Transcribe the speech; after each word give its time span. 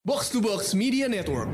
Box 0.00 0.32
to 0.32 0.40
Box 0.40 0.72
Media 0.72 1.04
Network. 1.12 1.44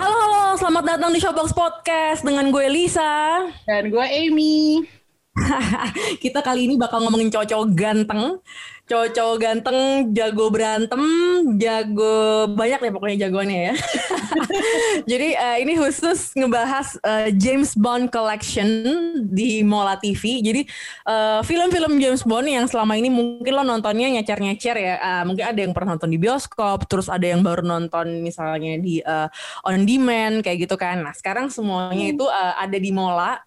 Halo, 0.00 0.16
halo, 0.16 0.56
selamat 0.56 0.96
datang 0.96 1.12
di 1.12 1.20
Showbox 1.20 1.52
Podcast 1.52 2.24
dengan 2.24 2.48
gue 2.48 2.72
Lisa. 2.72 3.52
Dan 3.68 3.92
gue 3.92 4.06
Amy. 4.08 4.88
Kita 6.22 6.40
kali 6.46 6.70
ini 6.70 6.74
bakal 6.78 7.02
ngomongin 7.02 7.30
cowok-cowok 7.34 7.68
ganteng. 7.74 8.38
Cowok-cowok 8.84 9.36
ganteng, 9.40 9.78
jago 10.12 10.52
berantem, 10.52 11.02
jago 11.56 12.44
banyak 12.52 12.84
deh 12.84 12.92
pokoknya 12.92 13.16
jagoannya 13.26 13.60
ya. 13.72 13.74
Jadi 15.10 15.28
eh, 15.34 15.56
ini 15.64 15.72
khusus 15.80 16.36
ngebahas 16.36 17.00
eh, 17.00 17.28
James 17.32 17.72
Bond 17.80 18.12
Collection 18.12 18.68
di 19.32 19.64
Mola 19.64 19.96
TV. 19.96 20.44
Jadi 20.44 20.68
eh, 21.08 21.40
film-film 21.42 21.96
James 21.96 22.22
Bond 22.28 22.44
yang 22.44 22.68
selama 22.68 22.94
ini 23.00 23.08
mungkin 23.08 23.52
lo 23.56 23.64
nontonnya 23.64 24.12
nyecer-nyecer 24.20 24.76
ya. 24.76 24.94
Ah, 25.00 25.22
mungkin 25.24 25.48
ada 25.48 25.60
yang 25.64 25.72
pernah 25.72 25.96
nonton 25.96 26.12
di 26.12 26.20
bioskop, 26.20 26.84
terus 26.84 27.08
ada 27.08 27.24
yang 27.24 27.40
baru 27.40 27.64
nonton 27.64 28.20
misalnya 28.20 28.76
di 28.76 29.00
eh, 29.00 29.28
on 29.64 29.88
demand 29.88 30.44
kayak 30.44 30.68
gitu 30.68 30.76
kan. 30.76 31.00
Nah 31.00 31.16
sekarang 31.16 31.48
semuanya 31.48 32.12
itu 32.12 32.28
eh, 32.28 32.54
ada 32.60 32.76
di 32.76 32.92
Mola 32.92 33.40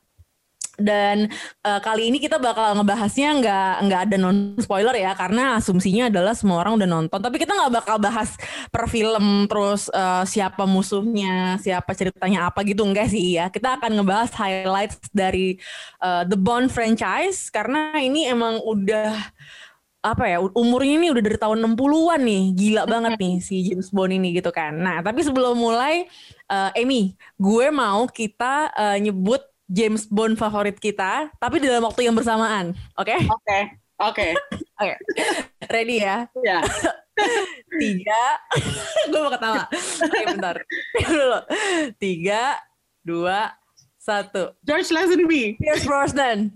dan 0.77 1.27
eh, 1.65 1.79
kali 1.81 2.13
ini 2.13 2.21
kita 2.21 2.37
bakal 2.37 2.77
ngebahasnya 2.77 3.29
nggak 3.41 3.73
nggak 3.89 4.01
ada 4.09 4.15
non 4.21 4.37
spoiler 4.61 4.93
ya 4.93 5.17
karena 5.17 5.57
asumsinya 5.57 6.13
adalah 6.13 6.37
semua 6.37 6.61
orang 6.61 6.77
udah 6.77 6.89
nonton. 6.89 7.19
Tapi 7.19 7.37
kita 7.41 7.57
nggak 7.57 7.73
bakal 7.83 7.97
bahas 7.97 8.37
per 8.69 8.85
film 8.85 9.49
terus 9.49 9.89
eh, 9.89 10.23
siapa 10.29 10.63
musuhnya 10.69 11.57
siapa 11.57 11.91
ceritanya 11.97 12.49
apa 12.53 12.61
gitu 12.63 12.85
enggak 12.85 13.09
sih 13.09 13.41
ya 13.41 13.49
kita 13.49 13.81
akan 13.81 13.97
ngebahas 14.01 14.31
highlights 14.37 15.01
dari 15.09 15.57
eh, 16.01 16.23
The 16.29 16.37
Bond 16.37 16.69
franchise 16.69 17.49
karena 17.49 17.97
ini 17.97 18.29
emang 18.29 18.61
udah 18.61 19.17
apa 20.05 20.23
ya 20.29 20.37
umurnya 20.39 20.93
ini 21.01 21.07
udah 21.11 21.23
dari 21.25 21.37
tahun 21.41 21.57
60-an 21.73 22.21
nih 22.21 22.43
gila 22.55 22.83
banget 22.87 23.13
nih 23.19 23.35
si 23.43 23.65
James 23.65 23.89
Bond 23.91 24.13
ini 24.13 24.31
gitu 24.37 24.53
kan. 24.53 24.77
Nah 24.77 25.01
tapi 25.01 25.25
sebelum 25.25 25.57
mulai 25.57 26.05
eh, 26.47 26.79
Amy 26.79 27.17
gue 27.35 27.67
mau 27.73 28.05
kita 28.07 28.71
eh, 28.71 28.97
nyebut 29.03 29.41
James 29.67 30.07
Bond 30.07 30.39
favorit 30.39 30.79
kita, 30.79 31.27
tapi 31.43 31.59
dalam 31.59 31.83
waktu 31.83 32.07
yang 32.07 32.15
bersamaan. 32.15 32.71
Oke? 32.95 33.15
Oke, 33.27 33.59
oke. 33.99 34.27
Oke. 34.81 34.93
Ready 35.73 36.05
ya? 36.05 36.29
Ya. 36.45 36.61
Tiga. 37.81 38.23
Gue 39.09 39.19
mau 39.25 39.33
ketawa. 39.33 39.65
Oke, 39.73 40.19
bentar. 40.29 40.55
Dulu. 41.01 41.39
Tiga, 41.97 42.61
dua, 43.01 43.57
satu. 43.97 44.53
George 44.61 44.93
Lazenby. 44.93 45.57
Pierce 45.57 45.83
Brosnan. 45.83 46.53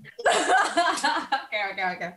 Oke 1.34 1.58
oke 1.74 1.84
oke. 1.98 2.08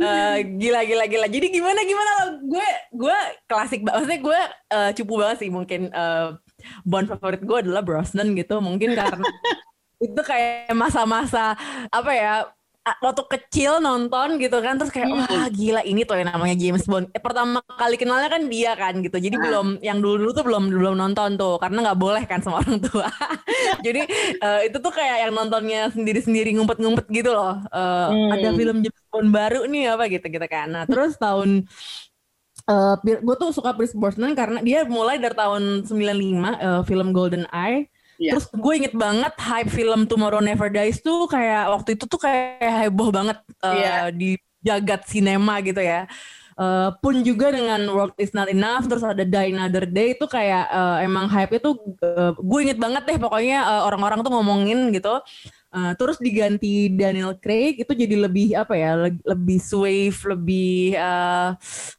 Eh, 0.00 0.36
Gila 0.58 0.80
gila 0.88 1.04
gila. 1.06 1.26
Jadi 1.28 1.46
gimana 1.52 1.84
gimana 1.84 2.10
lo? 2.18 2.26
Gue 2.48 2.68
gue 2.90 3.18
klasik 3.46 3.84
banget. 3.84 4.00
Maksudnya 4.02 4.20
gue 4.24 4.40
eh, 4.74 4.90
cupu 4.96 5.14
banget 5.20 5.36
sih 5.44 5.50
mungkin 5.52 5.92
eh, 5.92 6.28
Bond 6.88 7.06
favorit 7.06 7.44
gue 7.44 7.58
adalah 7.68 7.84
Brosnan 7.84 8.32
gitu. 8.34 8.58
Mungkin 8.64 8.96
karena 8.96 9.28
itu 10.04 10.20
kayak 10.20 10.72
masa-masa 10.76 11.56
apa 11.88 12.10
ya 12.12 12.34
waktu 13.00 13.24
kecil 13.24 13.80
nonton 13.80 14.36
gitu 14.36 14.60
kan 14.60 14.76
terus 14.76 14.92
kayak 14.92 15.08
wah 15.08 15.48
gila 15.48 15.80
ini 15.88 16.04
tuh 16.04 16.20
yang 16.20 16.28
namanya 16.28 16.52
James 16.52 16.84
Bond. 16.84 17.08
Eh, 17.16 17.22
pertama 17.22 17.64
kali 17.80 17.96
kenalnya 17.96 18.28
kan 18.28 18.44
dia 18.44 18.76
kan 18.76 19.00
gitu. 19.00 19.16
Jadi 19.16 19.40
belum 19.40 19.80
yang 19.80 20.04
dulu 20.04 20.20
dulu 20.20 20.30
tuh 20.36 20.44
belum 20.44 20.68
belum 20.68 20.94
nonton 21.00 21.40
tuh 21.40 21.56
karena 21.56 21.80
nggak 21.80 21.96
boleh 21.96 22.28
kan 22.28 22.44
sama 22.44 22.60
orang 22.60 22.84
tua. 22.84 23.08
Jadi 23.80 24.04
eh, 24.36 24.60
itu 24.68 24.76
tuh 24.84 24.92
kayak 24.92 25.16
yang 25.24 25.32
nontonnya 25.32 25.88
sendiri-sendiri 25.96 26.52
ngumpet-ngumpet 26.60 27.08
gitu 27.08 27.32
loh. 27.32 27.56
Eh, 27.72 28.08
Hmm. 28.12 28.36
ada 28.36 28.48
film 28.52 28.76
James 28.84 29.02
Bond 29.08 29.28
baru 29.32 29.64
nih 29.64 29.84
apa 29.96 30.04
gitu 30.12 30.26
gitu 30.28 30.44
kan. 30.44 30.68
Nah 30.68 30.84
terus 30.84 31.16
tahun 31.16 31.64
eh 32.64 32.94
gue 33.20 33.36
tuh 33.40 33.50
suka 33.52 33.72
Pierce 33.76 33.96
Brosnan 33.96 34.32
karena 34.36 34.60
dia 34.60 34.84
mulai 34.88 35.16
dari 35.16 35.32
tahun 35.36 35.84
95 35.88 36.52
eh, 36.60 36.82
film 36.84 37.16
Golden 37.16 37.44
Eye 37.48 37.88
Iya. 38.16 38.36
Terus 38.36 38.46
gue 38.52 38.72
inget 38.78 38.94
banget 38.94 39.34
hype 39.36 39.70
film 39.70 40.06
Tomorrow 40.06 40.42
Never 40.42 40.70
Dies 40.70 41.02
tuh 41.02 41.26
kayak 41.26 41.70
waktu 41.70 41.98
itu 41.98 42.04
tuh 42.06 42.20
kayak 42.22 42.86
heboh 42.86 43.10
banget 43.10 43.38
eh, 43.62 43.74
Iya. 43.74 43.94
di 44.14 44.30
jagat 44.64 45.04
sinema 45.10 45.60
gitu 45.60 45.82
ya. 45.82 46.06
Eh, 46.54 46.88
pun 47.02 47.18
juga 47.26 47.50
dengan 47.50 47.82
World 47.90 48.14
Is 48.14 48.30
Not 48.30 48.46
Enough 48.46 48.86
terus 48.86 49.02
ada 49.02 49.26
Die 49.26 49.50
Another 49.50 49.90
Day 49.90 50.14
itu 50.14 50.22
kayak 50.30 50.70
eh, 50.70 50.96
emang 51.02 51.26
hype 51.26 51.58
itu 51.58 51.74
gue 52.38 52.60
inget 52.62 52.78
banget 52.78 53.02
deh 53.10 53.18
pokoknya 53.18 53.58
eh, 53.66 53.82
orang-orang 53.90 54.22
tuh 54.22 54.30
ngomongin 54.30 54.94
gitu. 54.94 55.18
Eh, 55.74 55.92
terus 55.98 56.22
diganti 56.22 56.86
Daniel 56.86 57.34
Craig 57.34 57.82
itu 57.82 57.90
jadi 57.90 58.14
lebih 58.14 58.54
apa 58.54 58.78
ya 58.78 58.94
le- 58.94 59.18
lebih 59.26 59.58
suave 59.58 60.14
lebih 60.30 60.94
eh, 60.94 61.50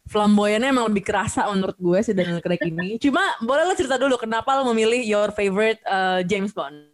flamboyannya 0.08 0.72
emang 0.72 0.88
lebih 0.88 1.04
kerasa 1.04 1.44
menurut 1.52 1.76
gue 1.76 2.00
si 2.00 2.16
Daniel 2.16 2.40
Craig 2.40 2.64
ini. 2.64 2.96
Cuma 3.04 3.20
boleh 3.44 3.68
lo 3.68 3.76
cerita 3.76 4.00
dulu 4.00 4.16
kenapa 4.16 4.56
lo 4.56 4.72
memilih 4.72 5.04
your 5.04 5.36
favorite 5.36 5.84
eh, 5.84 6.24
James 6.24 6.56
Bond? 6.56 6.88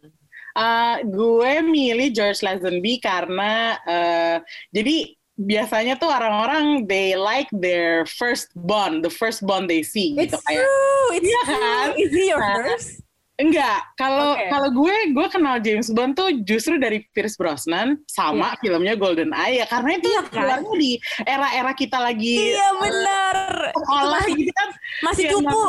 Uh, 0.52 1.00
gue 1.06 1.64
milih 1.64 2.12
George 2.12 2.44
Lazenby 2.44 3.00
karena 3.00 3.72
uh, 3.88 4.36
jadi 4.68 5.16
biasanya 5.32 5.96
tuh 5.96 6.12
orang-orang 6.12 6.84
they 6.84 7.16
like 7.16 7.48
their 7.56 8.04
first 8.04 8.52
Bond, 8.52 9.00
the 9.00 9.08
first 9.08 9.40
Bond 9.46 9.64
they 9.64 9.80
see 9.80 10.12
It's 10.12 10.28
gitu 10.28 10.36
kayak. 10.44 10.60
true, 10.60 11.06
it's 11.16 11.24
Iya 11.24 11.40
true. 11.46 11.56
kan? 11.56 11.86
Is 11.96 12.10
he 12.12 12.24
your 12.28 12.42
Nah, 12.42 12.52
first? 12.58 13.00
Enggak, 13.32 13.96
kalau 13.96 14.36
Oke. 14.36 14.44
kalau 14.46 14.68
gue 14.70 14.96
gue 15.10 15.26
kenal 15.26 15.56
James 15.58 15.88
Bond 15.88 16.12
tuh 16.12 16.28
justru 16.44 16.76
dari 16.76 17.00
Pierce 17.10 17.34
Brosnan 17.34 17.96
sama 18.04 18.52
filmnya 18.60 18.92
Golden 18.92 19.32
Eye 19.32 19.58
ya 19.58 19.66
karena 19.66 19.96
itu 19.96 20.08
Iya 20.12 20.22
kan? 20.28 20.60
di 20.76 20.92
era-era 21.24 21.72
kita 21.72 21.96
lagi 21.96 22.52
Iya 22.52 22.60
uh, 22.60 22.72
benar. 22.76 23.36
sekolah 23.72 24.22
gitu 24.30 24.52
kan 24.52 24.68
Masih 25.02 25.24
Iya, 25.24 25.32
cupu. 25.32 25.62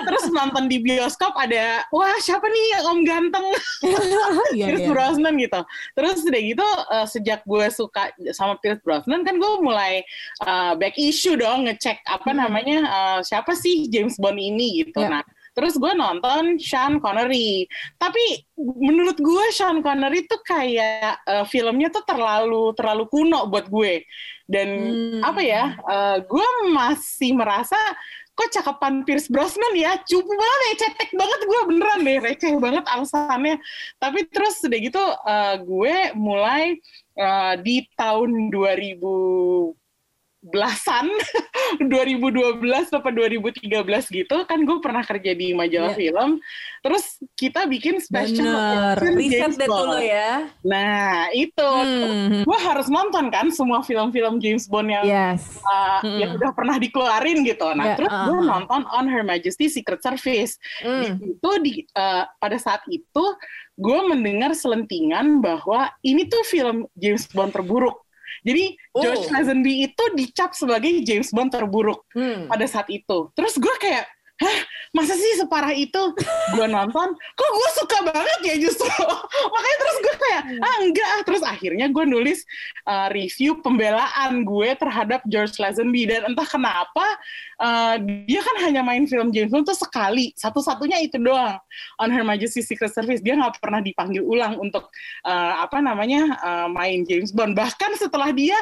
Terus 0.00 0.24
nonton 0.32 0.64
di 0.64 0.80
bioskop 0.80 1.36
ada 1.36 1.84
wah 1.92 2.16
siapa 2.18 2.48
nih 2.48 2.66
om 2.82 3.04
ganteng 3.04 3.46
Iya 4.56 4.66
Pierce 4.66 4.82
iya. 4.82 4.90
Brosnan 4.90 5.34
gitu 5.36 5.60
terus 5.92 6.24
udah 6.24 6.40
gitu 6.40 6.66
eh, 6.88 7.06
sejak 7.06 7.40
gue 7.44 7.66
suka 7.68 8.02
sama 8.32 8.56
Pierce 8.56 8.80
Brosnan 8.80 9.22
kan 9.22 9.36
gue 9.36 9.52
mulai 9.60 10.00
eh, 10.40 10.72
back 10.74 10.96
issue 10.96 11.36
dong 11.36 11.68
ngecek 11.68 12.00
apa 12.02 12.26
Hmm. 12.28 12.44
namanya 12.44 12.78
eh, 12.80 13.18
siapa 13.22 13.52
sih 13.52 13.86
James 13.88 14.16
Bond 14.16 14.36
ini 14.36 14.82
gitu 14.82 14.98
Ya. 14.98 15.20
nah 15.20 15.24
terus 15.58 15.74
gue 15.74 15.90
nonton 15.90 16.54
Sean 16.62 17.02
Connery. 17.02 17.66
Tapi 17.98 18.46
menurut 18.78 19.18
gue 19.18 19.44
Sean 19.50 19.82
Connery 19.82 20.22
tuh 20.30 20.38
kayak 20.46 21.18
eh, 21.26 21.44
filmnya 21.50 21.90
tuh 21.90 22.06
terlalu 22.06 22.70
terlalu 22.78 23.10
kuno 23.10 23.50
buat 23.50 23.66
gue. 23.66 24.06
Dan 24.46 24.68
Hmm. 24.78 25.20
apa 25.26 25.42
ya 25.42 25.74
eh, 25.74 26.18
gue 26.22 26.48
masih 26.70 27.34
merasa 27.34 27.74
kok 28.32 28.54
cakapan 28.54 29.02
Pierce 29.02 29.26
Brosnan 29.26 29.74
ya? 29.74 29.98
Cupu 30.06 30.30
banget 30.30 30.60
ya 30.62 30.74
cetek 30.86 31.10
banget 31.18 31.40
gue 31.42 31.60
beneran 31.66 32.00
deh 32.06 32.18
receh 32.22 32.54
banget 32.62 32.86
alasannya. 32.86 33.58
Tapi 33.98 34.30
terus 34.30 34.62
udah 34.62 34.78
gitu 34.78 35.02
eh, 35.26 35.54
gue 35.58 35.94
mulai 36.14 36.78
eh, 37.18 37.54
di 37.58 37.82
tahun 37.98 38.54
2000 38.54 39.74
belasan 40.38 41.10
2012 41.82 42.62
apa 42.94 43.08
2013 43.10 43.66
gitu 44.14 44.36
kan 44.46 44.58
gue 44.62 44.78
pernah 44.78 45.02
kerja 45.02 45.34
di 45.34 45.50
majalah 45.50 45.92
Iya. 45.92 45.98
film 45.98 46.38
terus 46.78 47.04
kita 47.34 47.66
bikin 47.66 47.98
special 47.98 48.46
Bener. 48.46 48.96
Riset 49.18 49.58
deh 49.58 49.66
dulu 49.66 49.98
ya. 49.98 50.46
nah 50.62 51.26
itu 51.34 51.66
Hmm. 51.68 52.46
gue 52.46 52.58
harus 52.62 52.86
nonton 52.86 53.28
kan 53.28 53.50
semua 53.50 53.82
film-film 53.82 54.38
James 54.38 54.70
Bond 54.70 54.88
yang 54.88 55.04
Yes. 55.04 55.58
uh, 55.62 56.00
Mm-mm. 56.06 56.18
yang 56.22 56.30
udah 56.38 56.50
pernah 56.54 56.76
dikeluarin 56.78 57.42
gitu. 57.42 57.66
Nah, 57.74 57.98
terus 57.98 58.10
gue 58.10 58.38
uh-huh. 58.38 58.46
nonton 58.46 58.82
On 58.88 59.06
Her 59.06 59.22
Majesty 59.22 59.66
Secret 59.66 59.98
Service. 60.00 60.56
Hmm. 60.80 61.18
Itu 61.18 61.50
di 61.60 61.82
uh, 61.94 62.24
pada 62.38 62.56
saat 62.58 62.82
itu 62.86 63.24
gue 63.74 64.00
mendengar 64.06 64.54
selentingan 64.54 65.38
bahwa 65.38 65.90
ini 66.02 66.26
tuh 66.26 66.42
film 66.42 66.86
James 66.94 67.26
Bond 67.30 67.54
terburuk. 67.54 68.02
Jadi 68.42 68.64
Oh. 68.90 69.02
George 69.02 69.26
Lazenby 69.28 69.72
itu 69.84 70.04
dicap 70.14 70.52
sebagai 70.52 70.90
James 71.02 71.30
Bond 71.30 71.50
terburuk 71.50 72.02
Hmm. 72.12 72.46
pada 72.46 72.64
saat 72.64 72.86
itu. 72.88 73.30
Terus 73.32 73.54
gue 73.54 73.74
kayak, 73.78 74.06
masa 74.96 75.14
sih 75.14 75.38
separah 75.38 75.74
itu? 75.74 76.02
Gue 76.54 76.66
nonton, 76.70 77.08
kok 77.12 77.50
gue 77.50 77.70
suka 77.76 77.98
banget 78.08 78.40
ya 78.44 78.54
justru. 78.56 78.88
Makanya 79.52 79.76
terus 79.78 79.96
gue 80.00 80.14
kayak, 80.16 80.42
ah 80.62 80.76
enggak. 80.82 81.08
ah. 81.08 81.22
Terus 81.26 81.42
akhirnya 81.44 81.86
gue 81.92 82.04
nulis 82.08 82.42
uh, 82.88 83.08
review 83.12 83.60
pembelaan 83.60 84.46
gue 84.46 84.68
terhadap 84.78 85.20
George 85.28 85.58
Lazenby. 85.60 86.08
Dan 86.08 86.32
entah 86.32 86.48
kenapa, 86.48 87.06
uh, 87.60 87.96
dia 88.24 88.40
kan 88.40 88.56
hanya 88.64 88.80
main 88.80 89.04
film 89.04 89.28
James 89.34 89.52
Bond 89.52 89.68
tuh 89.68 89.76
sekali. 89.76 90.32
Satu-satunya 90.38 91.02
itu 91.04 91.20
doang. 91.20 91.60
On 92.00 92.08
Her 92.08 92.24
Majesty 92.24 92.64
Secret 92.64 92.94
Service. 92.94 93.20
Dia 93.20 93.36
nggak 93.36 93.60
pernah 93.60 93.82
dipanggil 93.84 94.24
ulang 94.24 94.56
untuk, 94.56 94.88
uh, 95.26 95.62
apa 95.62 95.82
namanya, 95.84 96.38
uh, 96.40 96.68
main 96.70 97.04
James 97.04 97.34
Bond. 97.34 97.52
Bahkan 97.52 97.98
setelah 98.00 98.32
dia 98.32 98.56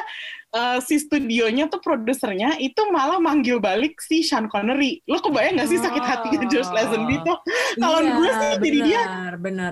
uh, 0.55 0.77
si 0.79 1.01
studionya 1.01 1.67
tuh 1.67 1.81
produsernya 1.83 2.55
itu 2.61 2.79
malah 2.93 3.19
manggil 3.19 3.59
balik 3.59 3.99
si 3.99 4.23
Sean 4.23 4.47
Connery. 4.47 5.03
Lo 5.09 5.19
kebayang 5.19 5.59
gak 5.59 5.69
sih 5.71 5.79
sakit 5.81 6.03
hatinya 6.03 6.45
George 6.47 6.71
Lazenby 6.71 7.19
tuh? 7.25 7.37
Kalau 7.81 7.99
Iya, 7.99 8.13
gue 8.13 8.29
sih 8.29 8.49
jadi 8.61 8.79
dia, 8.85 9.01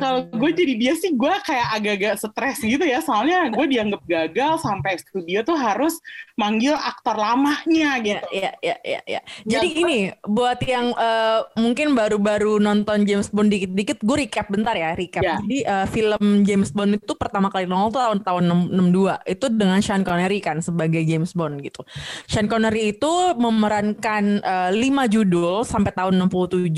kalau 0.01 0.19
gue 0.27 0.51
jadi 0.51 0.74
dia 0.75 0.94
sih 0.98 1.12
gue 1.13 1.33
kayak 1.45 1.68
agak-agak 1.80 2.13
stres 2.19 2.60
gitu 2.63 2.83
ya. 2.83 3.00
Soalnya 3.00 3.48
gue 3.54 3.66
dianggap 3.69 4.01
gagal 4.04 4.54
sampai 4.66 4.98
studio 5.00 5.45
tuh 5.45 5.56
harus 5.56 5.95
manggil 6.36 6.75
aktor 6.75 7.16
lamanya 7.16 7.63
Ya, 7.75 7.92
gitu. 8.01 8.27
ya, 8.33 8.51
ya, 8.60 8.75
ya, 8.81 9.00
ya. 9.06 9.22
Jadi 9.45 9.68
Ya, 9.68 9.77
gini, 9.77 10.00
buat 10.25 10.60
yang 10.66 10.92
eh, 10.95 11.39
mungkin 11.60 11.94
baru-baru 11.94 12.57
nonton 12.60 13.06
James 13.06 13.30
Bond 13.30 13.51
dikit-dikit, 13.51 14.01
gue 14.01 14.18
recap 14.25 14.48
bentar 14.50 14.74
ya, 14.75 14.94
recap. 14.98 15.22
Ya. 15.22 15.38
Jadi 15.39 15.60
eh, 15.63 15.86
film 15.89 16.44
James 16.44 16.69
Bond 16.74 16.98
itu 16.98 17.13
pertama 17.16 17.48
kali 17.54 17.69
nongol 17.69 17.94
tuh 17.94 18.01
tahun 18.01 18.19
tahun 18.25 18.44
62. 18.74 19.31
Itu 19.31 19.45
dengan 19.54 19.80
Sean 19.80 20.01
Connery 20.04 20.39
kan 20.42 20.64
sebagai 20.65 21.06
James 21.06 21.38
Bond 21.38 21.62
gitu. 21.62 21.85
Sean 22.25 22.50
Connery 22.50 22.97
itu 22.97 23.13
memerankan 23.38 24.41
eh, 24.41 24.71
lima 24.73 25.06
judul 25.06 25.62
sampai 25.62 25.94
tahun 25.94 26.17
67. 26.17 26.73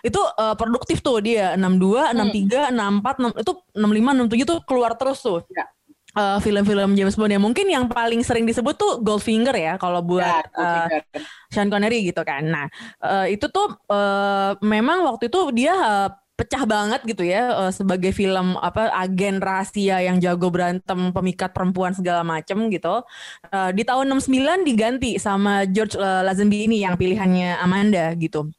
Itu 0.00 0.20
eh, 0.40 0.54
produktif 0.56 1.04
tuh 1.04 1.20
dia 1.20 1.52
62, 1.60 2.16
63, 2.16 2.72
64, 2.72 3.36
6, 3.36 3.44
itu 3.44 3.52
65, 3.76 4.32
67 4.32 4.48
tuh 4.48 4.58
keluar 4.64 4.92
terus 4.96 5.20
tuh. 5.20 5.44
Ya. 5.52 5.68
Eh, 6.16 6.38
film-film 6.40 6.96
James 6.96 7.12
Bond 7.12 7.28
ya 7.28 7.36
mungkin 7.36 7.68
yang 7.68 7.92
paling 7.92 8.24
sering 8.24 8.48
disebut 8.48 8.72
tuh 8.80 9.04
Goldfinger 9.04 9.52
ya 9.52 9.76
kalau 9.76 10.00
buat 10.00 10.24
Ya, 10.24 10.40
gue 10.48 10.64
eh, 10.64 10.84
pikir. 10.88 11.00
Sean 11.52 11.68
Connery 11.68 12.08
gitu 12.08 12.24
kan. 12.24 12.40
Nah, 12.40 12.66
eh, 13.04 13.36
itu 13.36 13.44
tuh 13.52 13.76
eh, 13.92 14.56
memang 14.64 15.04
waktu 15.04 15.28
itu 15.28 15.52
dia 15.52 15.76
eh, 15.76 16.08
pecah 16.36 16.68
banget 16.68 17.00
gitu 17.08 17.24
ya 17.24 17.66
eh, 17.66 17.72
sebagai 17.72 18.12
film 18.12 18.60
apa 18.60 18.92
agen 18.92 19.40
rahasia 19.40 20.04
yang 20.04 20.20
jago 20.20 20.52
berantem 20.52 21.10
pemikat 21.10 21.50
perempuan 21.56 21.96
segala 21.96 22.20
macem 22.22 22.68
gitu. 22.68 23.02
Eh, 23.48 23.70
di 23.72 23.82
tahun 23.82 24.12
69 24.20 24.68
diganti 24.68 25.16
sama 25.16 25.64
George 25.64 25.96
eh, 25.96 26.22
Lazenby 26.22 26.68
ini 26.68 26.84
yang 26.84 26.94
pilihannya 27.00 27.56
Amanda 27.58 28.12
gitu. 28.20 28.52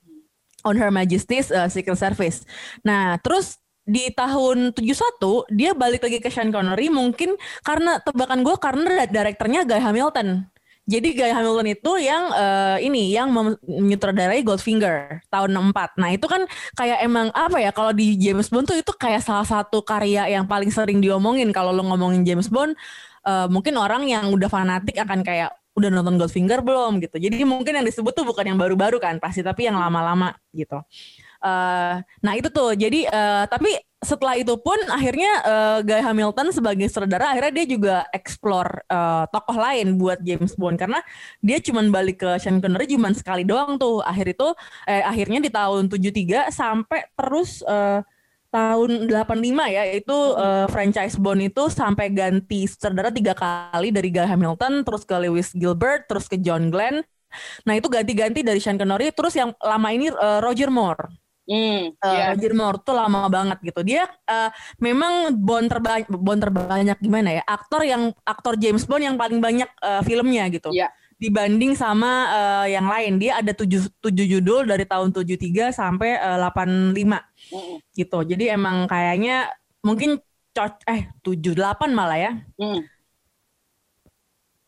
On 0.65 0.75
Her 0.75 0.89
Majesty's 0.89 1.53
eh, 1.53 1.69
Secret 1.69 1.95
Service. 1.95 2.43
Nah, 2.81 3.21
terus 3.21 3.61
di 3.87 4.11
tahun 4.11 4.75
71 4.75 5.47
dia 5.55 5.71
balik 5.71 6.03
lagi 6.03 6.19
ke 6.19 6.27
Sean 6.27 6.51
Connery 6.51 6.91
mungkin 6.91 7.39
karena 7.63 8.03
tebakan 8.03 8.43
gue 8.43 8.55
karena 8.59 9.07
direkturnya 9.07 9.63
Guy 9.63 9.79
Hamilton. 9.79 10.43
Jadi 10.87 11.19
Guy 11.19 11.35
Hamilton 11.35 11.67
itu 11.67 11.91
yang 11.99 12.31
eh, 12.31 12.77
ini 12.87 13.11
yang 13.11 13.27
menyutradarai 13.67 14.39
Goldfinger 14.39 15.19
tahun 15.27 15.51
64. 15.51 15.99
Nah, 15.99 16.09
itu 16.15 16.23
kan 16.31 16.47
kayak 16.79 17.03
emang 17.03 17.27
apa 17.35 17.59
ya 17.59 17.75
kalau 17.75 17.91
di 17.91 18.15
James 18.15 18.47
Bond 18.47 18.71
tuh 18.71 18.79
itu 18.79 18.95
kayak 18.95 19.19
salah 19.19 19.43
satu 19.43 19.83
karya 19.83 20.31
yang 20.31 20.47
paling 20.47 20.71
sering 20.71 21.03
diomongin 21.03 21.51
kalau 21.51 21.75
lo 21.75 21.83
ngomongin 21.83 22.23
James 22.23 22.47
Bond 22.47 22.71
eh, 23.27 23.47
mungkin 23.51 23.75
orang 23.75 24.07
yang 24.07 24.31
udah 24.31 24.47
fanatik 24.47 24.95
akan 24.95 25.27
kayak 25.27 25.51
udah 25.75 25.89
nonton 25.91 26.15
Goldfinger 26.15 26.63
belum 26.63 27.03
gitu. 27.03 27.19
Jadi 27.19 27.43
mungkin 27.43 27.77
yang 27.77 27.85
disebut 27.85 28.15
tuh 28.15 28.23
bukan 28.23 28.47
yang 28.47 28.57
baru-baru 28.57 28.97
kan 28.97 29.19
pasti 29.19 29.43
tapi 29.43 29.67
yang 29.67 29.75
lama-lama 29.75 30.33
gitu. 30.55 30.79
Eh, 31.43 31.95
nah 32.01 32.33
itu 32.33 32.49
tuh 32.49 32.73
jadi 32.73 33.11
eh, 33.11 33.43
tapi 33.45 33.69
setelah 33.97 34.37
itu 34.37 34.53
pun 34.61 34.77
akhirnya 34.93 35.31
eh, 35.41 35.79
Guy 35.81 36.01
Hamilton 36.05 36.53
sebagai 36.53 36.85
sutradara 36.85 37.33
akhirnya 37.33 37.53
dia 37.63 37.65
juga 37.65 37.95
explore 38.13 38.85
eh, 38.85 39.25
tokoh 39.33 39.57
lain 39.57 39.97
buat 39.97 40.21
James 40.21 40.53
Bond. 40.53 40.77
Karena 40.77 41.01
dia 41.41 41.57
cuman 41.57 41.89
balik 41.89 42.21
ke 42.21 42.29
Sean 42.37 42.61
Connery 42.61 42.85
cuman 42.93 43.17
sekali 43.17 43.41
doang 43.41 43.81
tuh. 43.81 44.05
Akhir 44.05 44.37
itu 44.37 44.47
eh, 44.85 45.01
akhirnya 45.01 45.41
di 45.41 45.49
tahun 45.49 45.89
73 45.89 46.53
sampai 46.53 47.09
terus 47.17 47.65
eh, 47.65 48.05
tahun 48.53 49.11
85 49.11 49.75
ya 49.75 49.83
itu 49.89 50.17
eh, 50.37 50.65
franchise 50.69 51.17
Bond 51.17 51.41
itu 51.41 51.63
sampai 51.73 52.13
ganti 52.13 52.69
sutradara 52.69 53.09
tiga 53.09 53.33
kali. 53.33 53.89
Dari 53.89 54.13
Guy 54.13 54.29
Hamilton 54.29 54.85
terus 54.85 55.09
ke 55.09 55.17
Lewis 55.17 55.49
Gilbert 55.57 56.05
terus 56.05 56.29
ke 56.29 56.37
John 56.37 56.69
Glenn. 56.69 57.01
Nah 57.65 57.73
itu 57.73 57.89
ganti-ganti 57.89 58.45
dari 58.45 58.61
Sean 58.61 58.77
Connery. 58.77 59.09
Terus 59.09 59.33
yang 59.33 59.57
lama 59.57 59.89
ini 59.89 60.13
eh, 60.13 60.39
Roger 60.45 60.69
Moore 60.69 61.26
Hmm, 61.47 61.95
Eh, 61.95 62.11
iya. 62.11 62.35
Roger 62.35 62.51
Moore 62.51 62.79
tuh 62.83 62.91
lama 62.91 63.31
banget 63.31 63.57
gitu. 63.63 63.79
Dia 63.87 64.03
eh, 64.27 64.51
memang 64.83 65.31
Bond 65.31 65.71
terbanyak 65.71 66.07
Bond 66.11 66.41
terbanyak 66.43 66.97
gimana 66.99 67.39
ya? 67.39 67.43
Aktor 67.47 67.87
yang 67.87 68.11
aktor 68.27 68.59
James 68.59 68.83
Bond 68.83 69.07
yang 69.07 69.15
paling 69.15 69.39
banyak 69.39 69.69
eh, 69.79 70.01
filmnya 70.03 70.51
gitu. 70.51 70.75
Iya. 70.75 70.91
Dibanding 71.17 71.73
sama 71.73 72.11
eh, 72.29 72.75
yang 72.75 72.85
lain, 72.85 73.17
dia 73.17 73.39
ada 73.39 73.55
tujuh, 73.55 73.89
tujuh 74.03 74.37
judul 74.37 74.67
dari 74.67 74.83
tahun 74.83 75.15
73 75.15 75.71
sampai 75.71 76.19
eh, 76.19 76.37
85 76.43 77.25
Mm, 77.47 77.79
gitu. 77.95 78.19
Jadi 78.27 78.51
emang 78.51 78.83
kayaknya 78.91 79.47
mungkin 79.79 80.19
eh 80.83 81.01
78 81.23 81.95
malah 81.95 82.19
ya. 82.19 82.31
mm. 82.59 82.96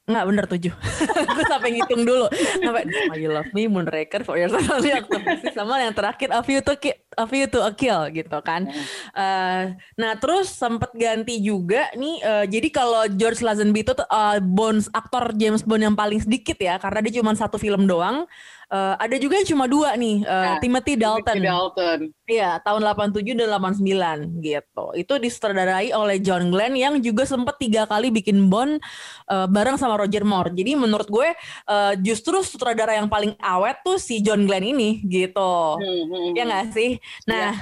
Enggak 0.10 0.26
bener 0.26 0.46
tujuh. 0.50 0.74
Gue 1.38 1.46
sampai 1.46 1.70
ngitung 1.78 2.02
dulu. 2.02 2.26
Sampai 2.34 2.90
Oh 3.14 3.18
You 3.18 3.30
Love 3.30 3.54
Me, 3.54 3.70
Moonraker, 3.70 4.26
For 4.26 4.42
Your 4.42 4.50
sama 5.58 5.86
yang 5.86 5.94
terakhir 5.94 6.34
A 6.34 6.42
View 6.42 6.66
to 6.66 6.74
Ki- 6.82 6.98
A 7.20 7.28
View 7.28 7.46
to 7.46 7.60
a 7.60 7.76
Kill 7.76 8.08
gitu 8.16 8.40
kan. 8.40 8.72
Eh, 9.12 9.64
nah 9.94 10.12
terus 10.16 10.48
sempet 10.50 10.90
ganti 10.96 11.44
juga 11.44 11.92
nih. 11.94 12.16
eh, 12.22 12.46
jadi 12.48 12.68
kalau 12.72 13.04
George 13.12 13.44
Lazenby 13.44 13.84
itu 13.84 13.92
tuh, 13.92 14.08
eh, 14.08 14.40
Bonds 14.40 14.88
aktor 14.92 15.36
James 15.36 15.62
Bond 15.62 15.84
yang 15.84 15.98
paling 15.98 16.24
sedikit 16.24 16.56
ya, 16.56 16.80
karena 16.80 17.00
dia 17.04 17.20
cuma 17.20 17.36
satu 17.36 17.60
film 17.60 17.84
doang. 17.84 18.24
Eh, 18.70 18.96
ada 19.02 19.18
juga 19.18 19.42
yang 19.42 19.50
cuma 19.50 19.66
dua 19.66 19.98
nih, 19.98 20.22
eh, 20.22 20.46
Nah, 20.46 20.62
Timothy 20.62 20.94
Dalton. 20.94 21.26
Timothy 21.34 21.42
Dalton. 21.42 22.00
Iya, 22.30 22.62
tahun 22.62 22.86
87 22.86 23.34
dan 23.34 23.50
89 23.50 24.20
gitu. 24.46 24.86
Itu 24.94 25.18
disutradarai 25.18 25.90
oleh 25.90 26.22
John 26.22 26.54
Glenn 26.54 26.78
yang 26.78 27.02
juga 27.02 27.26
sempat 27.26 27.58
tiga 27.58 27.90
kali 27.90 28.14
bikin 28.14 28.46
Bond 28.46 28.78
eh, 29.26 29.48
bareng 29.50 29.74
sama 29.82 29.98
Roger 29.98 30.22
Moore. 30.22 30.54
Jadi 30.54 30.78
menurut 30.78 31.10
gue 31.10 31.34
eh, 31.66 31.94
justru 32.06 32.46
sutradara 32.46 32.94
yang 32.94 33.10
paling 33.10 33.34
awet 33.42 33.82
tuh 33.82 33.98
si 33.98 34.22
John 34.22 34.46
Glenn 34.46 34.62
ini 34.62 35.02
gitu. 35.02 35.82
Hmm, 35.82 36.04
hmm, 36.06 36.38
Ya 36.38 36.46
hmm. 36.46 36.50
nggak 36.54 36.66
sih? 36.70 37.02
Nah, 37.28 37.54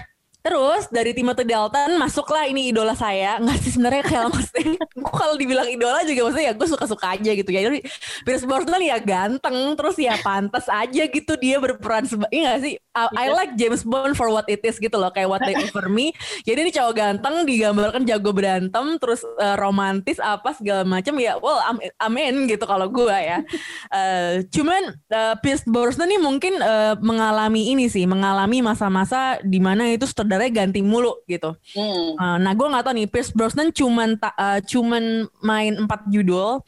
terus 0.48 0.88
dari 0.88 1.12
Timothy 1.12 1.44
Dalton 1.44 2.00
masuklah 2.00 2.48
ini 2.48 2.72
idola 2.72 2.96
saya. 2.96 3.36
Nggak 3.44 3.58
sih 3.60 3.72
sebenarnya 3.76 4.04
kayak 4.08 4.26
maksudnya 4.34 4.80
gue 4.80 5.12
kalau 5.12 5.36
dibilang 5.36 5.68
idola 5.68 6.00
juga 6.08 6.32
maksudnya 6.32 6.48
ya 6.48 6.54
gue 6.56 6.68
suka-suka 6.72 7.06
aja 7.20 7.32
gitu 7.36 7.50
ya. 7.52 7.62
Jadi 7.68 7.80
Pierce 8.24 8.48
Brosnan 8.48 8.80
ya 8.80 8.98
ganteng, 9.04 9.76
terus 9.76 10.00
ya 10.00 10.16
pantas 10.24 10.72
aja 10.72 11.04
gitu 11.04 11.36
dia 11.36 11.60
berperan 11.60 12.08
sebagai 12.08 12.32
iya 12.32 12.56
nggak 12.56 12.62
sih? 12.64 12.74
I, 12.98 13.06
I 13.14 13.28
like 13.36 13.54
James 13.60 13.84
Bond 13.84 14.16
for 14.16 14.32
what 14.32 14.48
it 14.48 14.64
is 14.64 14.80
gitu 14.80 14.96
loh, 14.96 15.12
kayak 15.12 15.28
what 15.28 15.44
they 15.44 15.54
offer 15.68 15.92
me. 15.92 16.16
Jadi 16.48 16.66
ini 16.66 16.72
cowok 16.72 16.94
ganteng 16.96 17.44
digambarkan 17.44 18.08
jago 18.08 18.32
berantem, 18.32 18.86
terus 18.98 19.22
eh, 19.38 19.56
romantis 19.60 20.18
apa 20.24 20.56
segala 20.56 20.88
macam 20.88 21.14
ya. 21.20 21.36
Well, 21.38 21.60
amin 22.00 22.48
gitu 22.48 22.64
kalau 22.64 22.88
gue 22.88 23.14
ya. 23.14 23.44
Eh, 23.88 24.44
cuman 24.52 24.94
eh, 24.94 25.36
Pierce 25.40 25.64
Brosnan 25.64 26.12
nih 26.12 26.22
mungkin 26.22 26.60
eh, 26.60 26.94
mengalami 27.00 27.72
ini 27.72 27.88
sih, 27.88 28.04
mengalami 28.04 28.60
masa-masa 28.60 29.40
di 29.42 29.58
mana 29.64 29.88
itu 29.90 30.04
sutradaranya 30.38 30.54
ganti 30.54 30.80
mulu 30.86 31.14
gitu. 31.26 31.58
Hmm. 31.74 32.14
Uh, 32.16 32.38
nah, 32.38 32.54
gue 32.54 32.68
nggak 32.70 32.86
tahu 32.86 32.94
nih, 32.94 33.08
Pierce 33.10 33.34
Brosnan 33.34 33.74
cuman 33.74 34.10
ta- 34.22 34.38
uh, 34.38 34.60
cuman 34.62 35.26
main 35.42 35.74
empat 35.74 36.06
judul, 36.14 36.62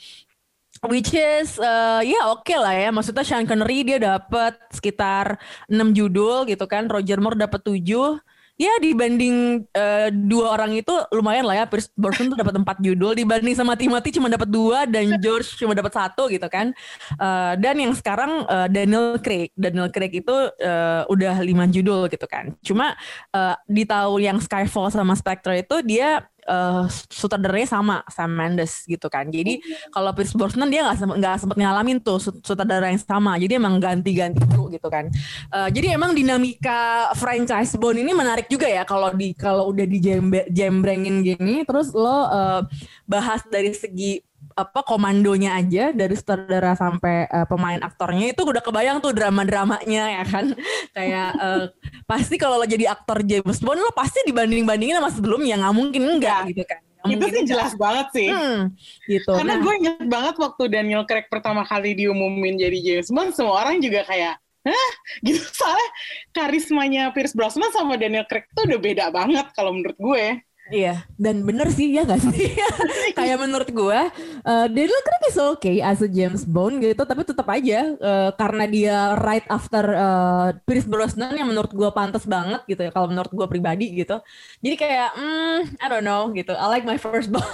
which 0.89 1.13
is 1.13 1.61
uh, 1.61 2.01
ya 2.01 2.33
oke 2.33 2.53
lah 2.57 2.73
ya. 2.73 2.89
Maksudnya 2.89 3.23
Sean 3.23 3.45
Connery 3.45 3.85
dia 3.85 4.01
dapat 4.01 4.57
sekitar 4.73 5.37
6 5.69 5.77
judul 5.93 6.49
gitu 6.49 6.65
kan, 6.65 6.89
Roger 6.89 7.21
Moore 7.21 7.37
dapat 7.37 7.61
7 7.61 8.17
Ya 8.59 8.75
dibanding 8.83 9.63
uh, 9.71 10.11
dua 10.11 10.59
orang 10.59 10.75
itu 10.75 10.91
lumayan 11.15 11.47
lah 11.47 11.63
ya. 11.63 11.65
Pierce 11.65 11.87
Brosnan 11.95 12.35
tuh 12.35 12.39
dapat 12.43 12.59
empat 12.59 12.83
judul. 12.83 13.15
Dibanding 13.15 13.55
sama 13.55 13.79
Timothy 13.79 14.11
cuma 14.11 14.27
dapat 14.27 14.51
dua 14.51 14.83
dan 14.83 15.15
George 15.23 15.55
cuma 15.55 15.71
dapat 15.71 15.95
satu 15.95 16.27
gitu 16.27 16.43
kan. 16.51 16.75
Uh, 17.15 17.55
dan 17.55 17.79
yang 17.79 17.95
sekarang 17.95 18.43
uh, 18.51 18.67
Daniel 18.67 19.15
Craig. 19.23 19.55
Daniel 19.55 19.87
Craig 19.87 20.11
itu 20.11 20.35
uh, 20.59 21.07
udah 21.07 21.39
lima 21.39 21.71
judul 21.71 22.11
gitu 22.11 22.27
kan. 22.27 22.51
Cuma 22.59 22.99
uh, 23.31 23.55
di 23.63 23.87
tahun 23.87 24.19
yang 24.19 24.37
Skyfall 24.43 24.91
sama 24.91 25.15
Spectre 25.15 25.63
itu 25.63 25.79
dia 25.79 26.27
uh, 26.49 26.89
sutradaranya 27.13 27.69
sama 27.69 27.95
Sam 28.09 28.33
Mendes 28.33 28.83
gitu 28.89 29.05
kan. 29.07 29.29
Jadi 29.29 29.61
kalau 29.93 30.09
Pierce 30.17 30.33
Brosnan 30.33 30.73
dia 30.73 30.89
nggak 30.89 31.21
nggak 31.21 31.35
sempet 31.37 31.57
ngalamin 31.61 31.97
tuh 32.01 32.17
sut- 32.17 32.41
sutradara 32.41 32.89
yang 32.89 32.97
sama. 32.97 33.37
Jadi 33.37 33.61
emang 33.61 33.77
ganti-ganti 33.77 34.41
dulu 34.49 34.73
gitu 34.73 34.89
kan. 34.89 35.07
Uh, 35.53 35.69
jadi 35.69 35.93
emang 35.93 36.17
dinamika 36.17 37.13
franchise 37.13 37.77
Bond 37.77 38.01
ini 38.01 38.11
menarik 38.11 38.49
juga 38.49 38.65
ya 38.65 38.81
kalau 38.81 39.13
di 39.13 39.37
kalau 39.37 39.69
udah 39.69 39.85
di 39.85 40.01
jembrengin 40.49 41.21
gini 41.21 41.61
terus 41.63 41.93
lo 41.93 42.09
uh, 42.09 42.65
bahas 43.05 43.45
dari 43.45 43.71
segi 43.77 44.25
apa 44.59 44.83
komandonya 44.83 45.55
aja 45.55 45.95
dari 45.95 46.15
sutradara 46.19 46.75
sampai 46.75 47.31
uh, 47.31 47.47
pemain 47.47 47.79
aktornya 47.79 48.35
itu 48.35 48.43
udah 48.43 48.59
kebayang 48.59 48.99
tuh 48.99 49.15
drama-dramanya 49.15 50.19
ya 50.19 50.23
kan 50.27 50.51
kayak 50.97 51.29
uh, 51.39 51.65
pasti 52.03 52.35
kalau 52.35 52.59
lo 52.59 52.67
jadi 52.67 52.91
aktor 52.91 53.23
James 53.23 53.59
Bond 53.63 53.79
lo 53.79 53.95
pasti 53.95 54.19
dibanding-bandingin 54.27 54.99
sama 54.99 55.11
sebelumnya 55.15 55.55
nggak 55.63 55.75
mungkin 55.75 56.01
enggak 56.03 56.51
gitu 56.51 56.63
kan 56.67 56.83
Itu 57.07 57.31
sih 57.31 57.47
enggak. 57.47 57.47
jelas 57.47 57.71
banget 57.79 58.07
sih. 58.11 58.27
Hmm, 58.27 58.75
gitu 59.07 59.31
Karena 59.31 59.55
Nah, 59.55 59.63
gue 59.63 59.73
inget 59.79 60.03
banget 60.03 60.35
waktu 60.35 60.63
Daniel 60.67 61.07
Craig 61.07 61.31
pertama 61.31 61.63
kali 61.63 61.95
diumumin 61.95 62.59
jadi 62.59 62.75
James 62.75 63.07
Bond, 63.07 63.31
semua 63.31 63.63
orang 63.63 63.79
juga 63.79 64.03
kayak, 64.03 64.35
hah? 64.67 64.91
Gitu, 65.23 65.39
soalnya 65.63 65.89
karismanya 66.35 67.07
Pierce 67.15 67.31
Brosnan 67.31 67.71
sama 67.71 67.95
Daniel 67.95 68.27
Craig 68.27 68.51
tuh 68.51 68.67
udah 68.67 68.79
beda 68.83 69.05
banget 69.15 69.47
kalau 69.55 69.71
menurut 69.71 69.95
gue. 69.95 70.43
Iya, 70.69 71.01
dan 71.17 71.41
bener 71.49 71.65
sih 71.73 71.89
ya 71.97 72.05
gak 72.05 72.21
sih? 72.29 72.53
Kayak 73.17 73.41
menurut 73.41 73.69
gue, 73.73 73.99
uh, 74.45 74.65
Daniel 74.69 75.01
Craig 75.01 75.23
is 75.25 75.37
okay 75.41 75.81
as 75.81 75.97
a 76.05 76.09
James 76.09 76.45
Bond 76.45 76.77
gitu, 76.77 77.01
tapi 77.09 77.25
tetap 77.25 77.49
aja 77.49 77.97
uh, 77.97 78.29
karena 78.37 78.63
dia 78.69 78.97
right 79.17 79.41
after 79.49 79.81
uh, 79.97 80.53
Pierce 80.69 80.85
Brosnan 80.85 81.33
yang 81.33 81.49
menurut 81.49 81.73
gue 81.73 81.89
pantas 81.89 82.21
banget 82.29 82.61
gitu 82.69 82.85
ya, 82.85 82.93
kalau 82.93 83.09
menurut 83.09 83.33
gue 83.33 83.47
pribadi 83.49 83.97
gitu. 83.97 84.21
Jadi 84.61 84.75
kayak, 84.77 85.09
hmm, 85.17 85.57
I 85.81 85.85
don't 85.89 86.05
know 86.05 86.29
gitu. 86.37 86.53
I 86.53 86.65
like 86.69 86.85
my 86.85 87.01
first 87.01 87.29
Bond 87.33 87.49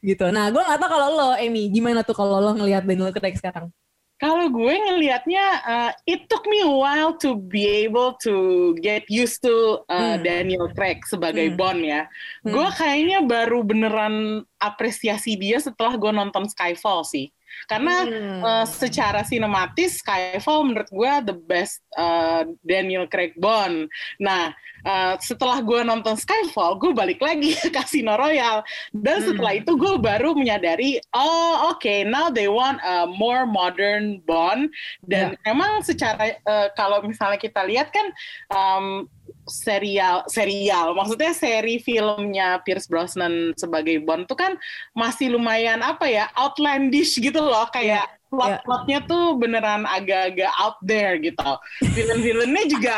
gitu. 0.00 0.24
Nah, 0.32 0.48
gue 0.48 0.62
gak 0.64 0.78
tau 0.80 0.88
kalau 0.90 1.08
lo, 1.12 1.28
Amy, 1.36 1.68
gimana 1.68 2.00
tuh 2.08 2.16
kalau 2.16 2.40
lo 2.40 2.56
ngelihat 2.56 2.88
Daniel 2.88 3.12
Craig 3.12 3.36
sekarang? 3.36 3.68
Kalau 4.16 4.48
gue 4.48 4.72
ngelihatnya, 4.72 5.44
uh, 5.68 5.92
it 6.08 6.24
took 6.32 6.48
me 6.48 6.64
a 6.64 6.72
while 6.72 7.12
to 7.20 7.36
be 7.36 7.68
able 7.84 8.16
to 8.24 8.72
get 8.80 9.04
used 9.12 9.44
to 9.44 9.84
uh, 9.92 10.16
hmm. 10.16 10.24
Daniel 10.24 10.72
Craig 10.72 11.04
sebagai 11.04 11.52
hmm. 11.52 11.56
Bond 11.60 11.84
ya. 11.84 12.08
Hmm. 12.40 12.48
Gue 12.48 12.68
kayaknya 12.72 13.28
baru 13.28 13.60
beneran 13.60 14.40
apresiasi 14.56 15.36
dia 15.36 15.60
setelah 15.60 16.00
gue 16.00 16.12
nonton 16.16 16.48
Skyfall 16.48 17.04
sih. 17.04 17.28
Karena 17.66 18.06
hmm. 18.06 18.40
uh, 18.42 18.66
secara 18.66 19.26
sinematis 19.26 20.00
Skyfall 20.00 20.70
menurut 20.70 20.90
gue 20.90 21.12
the 21.32 21.36
best 21.36 21.82
uh, 21.96 22.44
Daniel 22.62 23.08
Craig 23.10 23.34
Bond. 23.38 23.90
Nah 24.22 24.54
uh, 24.86 25.14
setelah 25.18 25.58
gue 25.60 25.82
nonton 25.82 26.14
Skyfall, 26.14 26.78
gue 26.78 26.94
balik 26.94 27.18
lagi 27.18 27.56
ke 27.62 27.68
Casino 27.74 28.14
Royale 28.14 28.62
dan 28.94 29.20
hmm. 29.20 29.26
setelah 29.32 29.52
itu 29.58 29.72
gue 29.74 29.94
baru 29.98 30.32
menyadari 30.38 31.02
oh 31.12 31.74
oke 31.74 31.82
okay, 31.82 32.06
now 32.06 32.30
they 32.30 32.46
want 32.46 32.78
a 32.86 33.04
more 33.10 33.44
modern 33.44 34.22
Bond 34.22 34.70
dan 35.04 35.34
yeah. 35.34 35.50
emang 35.50 35.82
secara 35.82 36.38
uh, 36.46 36.68
kalau 36.78 37.02
misalnya 37.02 37.40
kita 37.40 37.66
lihat 37.66 37.90
kan 37.90 38.06
um, 38.54 39.10
serial 39.46 40.26
serial. 40.26 40.92
Maksudnya 40.92 41.32
seri 41.32 41.78
filmnya 41.78 42.60
Pierce 42.66 42.90
Brosnan 42.90 43.54
sebagai 43.54 44.02
Bond 44.02 44.26
tuh 44.26 44.38
kan 44.38 44.52
masih 44.92 45.34
lumayan 45.34 45.80
apa 45.80 46.06
ya 46.10 46.28
outlandish 46.34 47.16
gitu 47.18 47.38
loh. 47.38 47.66
Kayak 47.70 48.06
yeah. 48.06 48.30
plot-plotnya 48.30 48.98
tuh 49.06 49.38
beneran 49.38 49.86
agak-agak 49.86 50.52
out 50.58 50.78
there 50.82 51.16
gitu. 51.22 51.50
Villain-villainnya 51.94 52.64
juga 52.68 52.96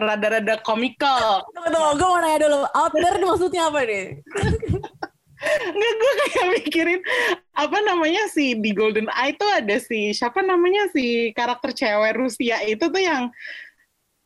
rada-rada 0.00 0.56
komikal 0.64 1.44
tunggu 1.52 1.68
tunggu 1.68 1.90
gue 2.00 2.08
mau 2.08 2.20
nanya 2.20 2.38
dulu. 2.48 2.60
Out 2.72 2.92
there 2.96 3.18
maksudnya 3.20 3.62
apa 3.68 3.80
nih? 3.84 4.06
Nggak, 5.42 5.92
gue 5.98 6.12
kayak 6.22 6.48
mikirin 6.54 7.00
apa 7.58 7.78
namanya 7.82 8.30
si 8.30 8.54
di 8.54 8.70
Golden 8.70 9.10
Eye 9.10 9.34
tuh 9.34 9.50
ada 9.50 9.74
si 9.82 10.14
siapa 10.14 10.38
namanya 10.38 10.86
si 10.94 11.34
karakter 11.34 11.74
cewek 11.74 12.14
Rusia 12.14 12.62
itu 12.62 12.86
tuh 12.86 13.02
yang 13.02 13.26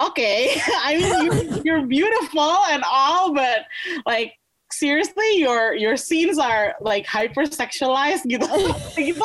okay, 0.00 0.60
I 0.84 0.96
mean 0.96 1.24
you, 1.24 1.62
you're 1.64 1.86
beautiful 1.86 2.56
and 2.70 2.82
all, 2.88 3.32
but 3.32 3.66
like 4.04 4.34
seriously 4.72 5.38
your 5.38 5.74
your 5.74 5.96
scenes 5.96 6.38
are 6.38 6.74
like 6.80 7.06
hypersexualized 7.06 8.26
gitu. 8.26 8.46
Gitu. 8.96 9.20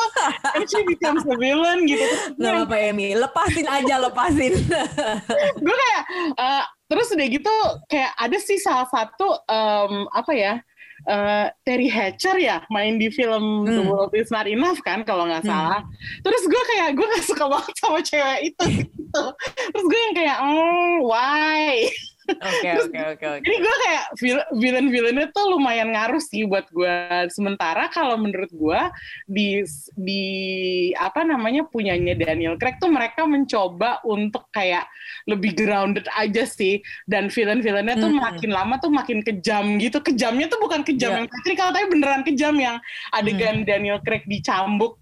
And 0.54 0.68
she 0.68 0.84
becomes 0.84 1.24
a 1.24 1.34
villain 1.34 1.88
gitu. 1.88 2.04
Nggak 2.38 2.68
apa 2.68 2.76
Emi 2.92 3.16
lepasin 3.16 3.66
aja 3.66 3.98
lepasin. 3.98 4.52
Gue 5.64 5.74
kayak 5.74 6.02
uh, 6.36 6.64
terus 6.92 7.08
udah 7.08 7.26
gitu 7.26 7.56
kayak 7.88 8.12
ada 8.20 8.36
sih 8.36 8.60
salah 8.60 8.84
satu 8.92 9.40
um, 9.48 10.06
apa 10.12 10.32
ya 10.36 10.54
uh, 11.08 11.46
Terry 11.66 11.88
Hatcher 11.88 12.36
ya 12.38 12.62
main 12.70 12.98
di 12.98 13.08
film 13.10 13.66
hmm. 13.66 13.74
The 13.74 13.82
World 13.86 14.12
Is 14.14 14.30
Not 14.30 14.46
Enough 14.46 14.82
kan 14.84 15.02
kalau 15.02 15.26
nggak 15.26 15.46
hmm. 15.46 15.50
salah. 15.50 15.80
Hmm. 15.82 16.22
Terus 16.22 16.42
gue 16.46 16.62
kayak 16.74 16.88
gue 16.98 17.06
gak 17.06 17.26
suka 17.26 17.44
banget 17.48 17.74
sama 17.78 18.00
cewek 18.02 18.40
itu 18.52 18.64
gitu. 18.82 19.24
Terus 19.72 19.84
gue 19.86 20.00
yang 20.10 20.14
kayak, 20.16 20.38
oh, 20.40 21.08
why? 21.08 21.88
Oke 22.38 22.68
oke 22.88 22.98
oke. 23.04 23.26
Jadi 23.44 23.56
gue 23.60 23.76
kayak 23.84 24.04
villain-villainnya 24.56 25.28
tuh 25.34 25.58
lumayan 25.58 25.92
ngaruh 25.92 26.22
sih 26.22 26.46
buat 26.46 26.70
gue. 26.70 27.28
Sementara 27.28 27.90
kalau 27.90 28.16
menurut 28.16 28.48
gue 28.54 28.80
di 29.26 29.60
di 29.98 30.24
apa 30.96 31.26
namanya 31.26 31.66
punyanya 31.66 32.14
Daniel 32.16 32.56
Craig 32.56 32.80
tuh 32.80 32.88
mereka 32.88 33.26
mencoba 33.26 34.00
untuk 34.06 34.48
kayak 34.54 34.86
lebih 35.26 35.52
grounded 35.58 36.06
aja 36.14 36.46
sih. 36.46 36.80
Dan 37.04 37.28
villain-villainnya 37.28 37.98
tuh 37.98 38.12
hmm. 38.14 38.22
makin 38.22 38.50
lama 38.54 38.74
tuh 38.78 38.92
makin 38.94 39.20
kejam 39.20 39.76
gitu. 39.82 39.98
Kejamnya 40.00 40.46
tuh 40.48 40.62
bukan 40.62 40.86
kejam 40.86 41.18
yeah. 41.18 41.18
yang 41.26 41.56
kalau 41.58 41.72
tapi 41.74 41.86
beneran 41.90 42.22
kejam 42.22 42.54
yang 42.56 42.76
adegan 43.12 43.62
hmm. 43.62 43.68
Daniel 43.68 43.98
Craig 44.00 44.24
dicambuk 44.30 45.01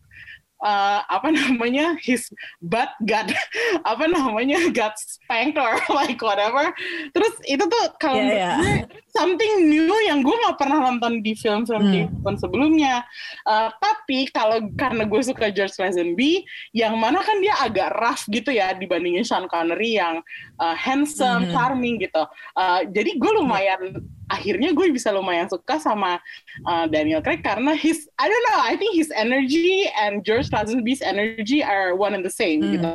uh, 0.64 1.00
apa 1.08 1.32
namanya 1.32 1.96
his 2.00 2.28
butt 2.60 2.92
got 3.08 3.28
apa 3.90 4.04
namanya 4.06 4.70
got 4.72 4.94
spanked 4.96 5.56
or 5.56 5.76
like 5.98 6.20
whatever 6.20 6.72
terus 7.16 7.34
itu 7.48 7.64
tuh 7.64 7.84
kalau 7.98 8.20
yeah, 8.20 8.60
yeah. 8.60 8.84
something 9.12 9.68
new 9.68 9.92
yang 10.06 10.20
gue 10.20 10.32
nggak 10.32 10.56
pernah 10.60 10.78
nonton 10.90 11.24
di 11.24 11.32
film-film 11.36 11.90
hmm. 11.90 11.92
James 11.92 12.38
sebelumnya 12.40 13.04
uh, 13.48 13.72
tapi 13.80 14.28
kalau 14.30 14.60
karena 14.76 15.04
gue 15.08 15.20
suka 15.24 15.50
George 15.50 15.76
Lazenby 15.80 16.44
yang 16.76 16.96
mana 16.96 17.24
kan 17.24 17.40
dia 17.40 17.56
agak 17.60 17.96
rough 17.98 18.24
gitu 18.30 18.52
ya 18.54 18.72
dibandingin 18.76 19.26
Sean 19.26 19.48
Connery 19.50 19.98
yang 19.98 20.20
uh, 20.60 20.76
handsome 20.76 21.48
hmm. 21.48 21.52
charming 21.52 22.00
gitu 22.00 22.24
uh, 22.56 22.80
jadi 22.86 23.16
gue 23.16 23.32
lumayan 23.34 24.00
akhirnya 24.30 24.70
gue 24.70 24.86
bisa 24.94 25.10
lumayan 25.10 25.50
suka 25.50 25.82
sama 25.82 26.22
uh, 26.64 26.86
Daniel 26.86 27.18
Craig 27.20 27.42
karena 27.42 27.74
his 27.74 28.06
I 28.16 28.30
don't 28.30 28.44
know 28.46 28.60
I 28.62 28.78
think 28.78 28.94
his 28.94 29.10
energy 29.10 29.90
and 29.98 30.22
George 30.22 30.48
Lazenby's 30.54 31.02
energy 31.02 31.60
are 31.66 31.98
one 31.98 32.14
and 32.14 32.22
the 32.22 32.32
same 32.32 32.62
mm. 32.62 32.78
gitu 32.78 32.90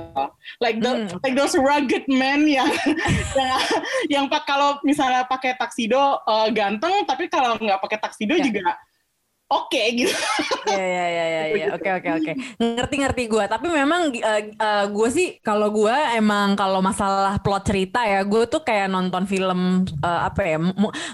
like 0.64 0.80
the 0.80 1.06
mm. 1.06 1.20
like 1.22 1.36
those 1.36 1.54
rugged 1.60 2.08
men 2.08 2.48
yang 2.48 2.72
yang, 3.38 3.62
yang 4.08 4.26
kalau 4.48 4.80
misalnya 4.88 5.28
pakai 5.28 5.60
taksido 5.60 6.24
uh, 6.24 6.48
ganteng 6.56 7.04
tapi 7.04 7.28
kalau 7.28 7.60
nggak 7.60 7.84
pakai 7.84 8.00
taksido 8.00 8.40
yeah. 8.40 8.46
juga 8.48 8.68
oke 9.46 9.70
okay, 9.70 9.86
gitu. 9.94 10.16
Iya 10.66 10.82
iya 10.82 11.06
iya 11.06 11.26
iya 11.30 11.42
ya. 11.54 11.68
oke 11.78 11.90
oke 12.02 12.10
oke. 12.18 12.32
Ngerti-ngerti 12.58 13.24
gue, 13.30 13.46
tapi 13.46 13.68
memang 13.70 14.10
uh, 14.10 14.26
uh, 14.26 14.42
eh, 14.50 14.86
gue 14.90 15.10
sih 15.14 15.28
kalau 15.46 15.70
gue 15.70 15.94
emang 16.18 16.58
kalau 16.58 16.82
masalah 16.82 17.38
plot 17.38 17.70
cerita 17.70 18.02
ya, 18.02 18.26
gue 18.26 18.50
tuh 18.50 18.66
kayak 18.66 18.90
nonton 18.90 19.30
film 19.30 19.86
uh, 20.02 20.26
apa 20.26 20.42
ya, 20.42 20.58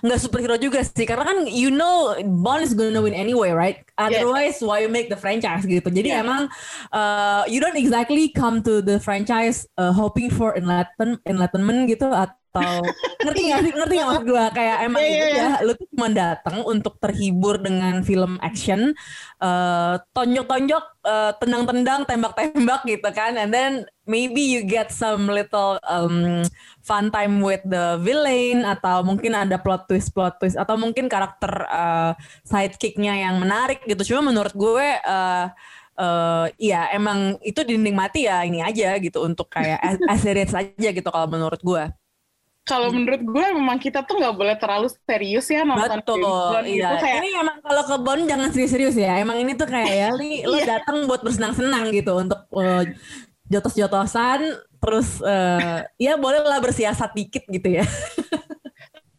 nggak 0.04 0.20
superhero 0.20 0.56
juga 0.56 0.80
sih 0.88 1.04
karena 1.04 1.28
kan 1.28 1.38
you 1.52 1.68
know 1.68 2.16
Bond 2.24 2.64
is 2.64 2.72
gonna 2.72 3.04
win 3.04 3.12
anyway, 3.12 3.52
right? 3.52 3.84
Otherwise 4.00 4.64
yes. 4.64 4.66
why 4.66 4.80
you 4.80 4.88
make 4.88 5.12
the 5.12 5.20
franchise 5.20 5.68
gitu. 5.68 5.92
Jadi 5.92 6.16
yeah. 6.16 6.24
emang 6.24 6.48
uh, 6.96 7.44
you 7.52 7.60
don't 7.60 7.78
exactly 7.78 8.32
come 8.32 8.64
to 8.64 8.80
the 8.80 8.98
franchise 9.04 9.68
uh, 9.76 9.92
hoping 9.92 10.32
for 10.32 10.56
enlightenment 10.56 11.20
enlightenment 11.28 11.92
gitu 11.92 12.08
atau 12.08 12.41
atau 12.52 12.84
ngerti 13.24 13.42
gak 13.48 13.62
sih? 13.64 13.72
Ngerti 13.72 13.94
gak 13.96 14.08
maksud 14.12 14.26
gue 14.28 14.44
kayak 14.52 14.78
emang 14.84 15.02
yeah, 15.08 15.16
yeah, 15.16 15.30
yeah. 15.32 15.52
ya 15.56 15.66
lu 15.66 15.72
tuh 15.80 15.88
cuma 15.96 16.08
datang 16.12 16.58
untuk 16.68 17.00
terhibur 17.00 17.56
dengan 17.64 18.04
film 18.04 18.36
action 18.44 18.92
uh, 19.40 19.96
tonjok-tonjok 20.12 20.86
uh, 21.08 21.32
tendang-tendang 21.40 22.04
tembak-tembak 22.04 22.84
gitu 22.84 23.10
kan. 23.16 23.40
And 23.40 23.56
then 23.56 23.88
maybe 24.04 24.44
you 24.44 24.68
get 24.68 24.92
some 24.92 25.32
little 25.32 25.80
um, 25.88 26.44
fun 26.84 27.08
time 27.10 27.40
with 27.40 27.64
the 27.64 27.96
villain 28.04 28.68
atau 28.68 29.02
mungkin 29.08 29.32
ada 29.32 29.56
plot 29.56 29.88
twist 29.88 30.12
plot 30.12 30.44
twist 30.44 30.60
atau 30.60 30.76
mungkin 30.76 31.08
karakter 31.08 31.66
uh, 31.72 32.12
sidekicknya 32.44 33.16
yang 33.16 33.40
menarik 33.40 33.80
gitu. 33.88 34.12
Cuma 34.12 34.28
menurut 34.28 34.52
gue 34.52 34.88
uh, 35.08 35.48
uh, 36.02 36.46
ya 36.58 36.90
emang 36.92 37.38
itu 37.46 37.62
dinikmati 37.62 38.28
ya 38.28 38.44
ini 38.44 38.60
aja 38.60 38.98
gitu 38.98 39.24
untuk 39.24 39.48
kayak 39.52 39.80
as 40.10 40.20
series 40.22 40.54
aja 40.54 40.90
gitu 40.92 41.10
kalau 41.10 41.28
menurut 41.30 41.62
gue 41.62 41.84
kalau 42.62 42.94
hmm. 42.94 42.96
menurut 43.02 43.22
gue 43.26 43.46
memang 43.58 43.78
kita 43.82 44.06
tuh 44.06 44.22
nggak 44.22 44.36
boleh 44.38 44.56
terlalu 44.62 44.88
serius 45.04 45.50
ya 45.50 45.66
nonton 45.66 45.98
Betul, 45.98 46.22
film 46.22 46.66
iya. 46.70 46.74
gitu 46.78 46.96
kayak 47.02 47.18
ini 47.26 47.30
emang 47.42 47.58
kalau 47.66 47.84
ke 47.90 47.96
Bond 47.98 48.24
jangan 48.30 48.50
serius-serius 48.54 48.96
ya 48.98 49.18
emang 49.18 49.38
ini 49.42 49.58
tuh 49.58 49.66
kayak 49.66 49.90
ya 49.90 50.10
li, 50.14 50.46
lo 50.46 50.58
iya. 50.62 50.78
datang 50.78 51.10
buat 51.10 51.26
bersenang-senang 51.26 51.90
gitu 51.90 52.22
untuk 52.22 52.46
uh, 52.54 52.86
jotos-jotosan 53.50 54.62
terus 54.78 55.20
uh, 55.26 55.86
ya 55.98 56.18
bolehlah 56.18 56.62
bersiasat 56.62 57.12
dikit 57.18 57.44
gitu 57.50 57.82
ya 57.82 57.86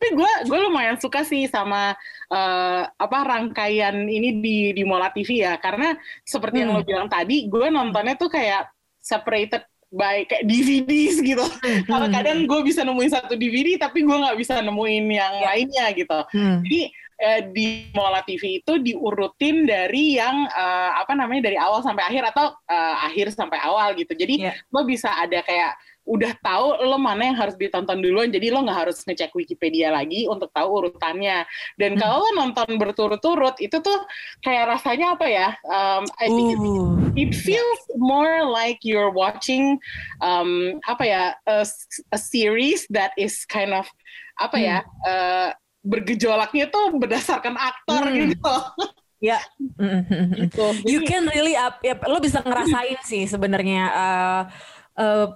tapi 0.02 0.18
gue 0.18 0.32
gue 0.50 0.58
lumayan 0.58 0.98
suka 0.98 1.22
sih 1.22 1.46
sama 1.46 1.94
uh, 2.26 2.82
apa 2.90 3.18
rangkaian 3.22 3.94
ini 4.02 4.42
di 4.42 4.56
di 4.74 4.82
Mola 4.82 5.14
TV 5.14 5.46
ya 5.46 5.54
karena 5.62 5.94
seperti 6.26 6.58
hmm. 6.58 6.62
yang 6.66 6.70
lo 6.74 6.82
bilang 6.82 7.06
tadi 7.06 7.46
gue 7.46 7.70
nontonnya 7.70 8.18
tuh 8.18 8.26
kayak 8.26 8.66
separated 8.98 9.62
by 9.92 10.24
kayak 10.24 10.48
DVDs 10.48 11.20
gitu. 11.20 11.44
Hmm. 11.44 11.84
Kalau 11.84 12.08
kadang 12.08 12.48
gue 12.48 12.60
bisa 12.64 12.80
nemuin 12.82 13.12
satu 13.12 13.36
DVD 13.36 13.76
tapi 13.76 14.02
gue 14.02 14.16
nggak 14.16 14.40
bisa 14.40 14.58
nemuin 14.64 15.04
yang 15.12 15.34
yeah. 15.38 15.46
lainnya 15.52 15.86
gitu. 15.92 16.18
Hmm. 16.32 16.64
Jadi 16.64 16.80
eh, 17.20 17.40
di 17.52 17.66
Mola 17.92 18.24
TV 18.24 18.64
itu 18.64 18.80
diurutin 18.80 19.68
dari 19.68 20.16
yang 20.16 20.48
uh, 20.48 20.96
apa 20.96 21.12
namanya 21.12 21.52
dari 21.52 21.60
awal 21.60 21.84
sampai 21.84 22.08
akhir 22.08 22.32
atau 22.32 22.56
uh, 22.56 22.96
akhir 23.04 23.36
sampai 23.36 23.60
awal 23.60 23.92
gitu. 23.94 24.16
Jadi 24.16 24.48
yeah. 24.48 24.56
lo 24.72 24.88
bisa 24.88 25.12
ada 25.12 25.44
kayak 25.44 25.76
udah 26.02 26.32
tahu 26.42 26.82
lo 26.82 26.98
mana 26.98 27.30
yang 27.30 27.38
harus 27.38 27.54
ditonton 27.54 28.02
duluan 28.02 28.28
jadi 28.28 28.50
lo 28.50 28.66
nggak 28.66 28.78
harus 28.86 29.06
ngecek 29.06 29.32
Wikipedia 29.38 29.94
lagi 29.94 30.26
untuk 30.26 30.50
tahu 30.50 30.82
urutannya 30.82 31.46
dan 31.78 31.90
hmm. 31.94 32.00
kalau 32.02 32.26
lo 32.26 32.30
nonton 32.34 32.74
berturut-turut 32.74 33.54
itu 33.62 33.78
tuh 33.78 33.98
kayak 34.42 34.74
rasanya 34.74 35.14
apa 35.14 35.26
ya 35.30 35.48
um, 35.70 36.02
I 36.18 36.26
think 36.26 36.48
uh. 36.58 36.62
it, 37.14 37.30
it 37.30 37.32
feels 37.38 37.82
more 37.94 38.42
like 38.42 38.82
you're 38.82 39.14
watching 39.14 39.78
um, 40.18 40.82
apa 40.90 41.04
ya 41.06 41.22
a, 41.46 41.62
a 42.10 42.18
series 42.18 42.84
that 42.90 43.14
is 43.14 43.46
kind 43.46 43.70
of 43.70 43.86
apa 44.40 44.56
ya, 44.58 44.78
hmm. 44.80 44.90
ya 45.06 45.10
uh, 45.10 45.48
bergejolaknya 45.82 46.70
tuh 46.70 46.94
berdasarkan 46.96 47.58
aktor 47.58 48.02
Hmm. 48.06 48.30
gitu. 48.30 48.54
Ya, 49.22 49.38
Mm-mm. 49.78 50.34
gitu. 50.34 50.66
you 50.82 51.06
can 51.06 51.30
really 51.30 51.54
up, 51.54 51.78
ya, 51.78 51.94
lo 52.10 52.18
bisa 52.18 52.42
ngerasain 52.42 52.98
sih 53.06 53.22
sebenarnya 53.30 53.82
eh, 53.94 54.42
eh, 54.98 55.26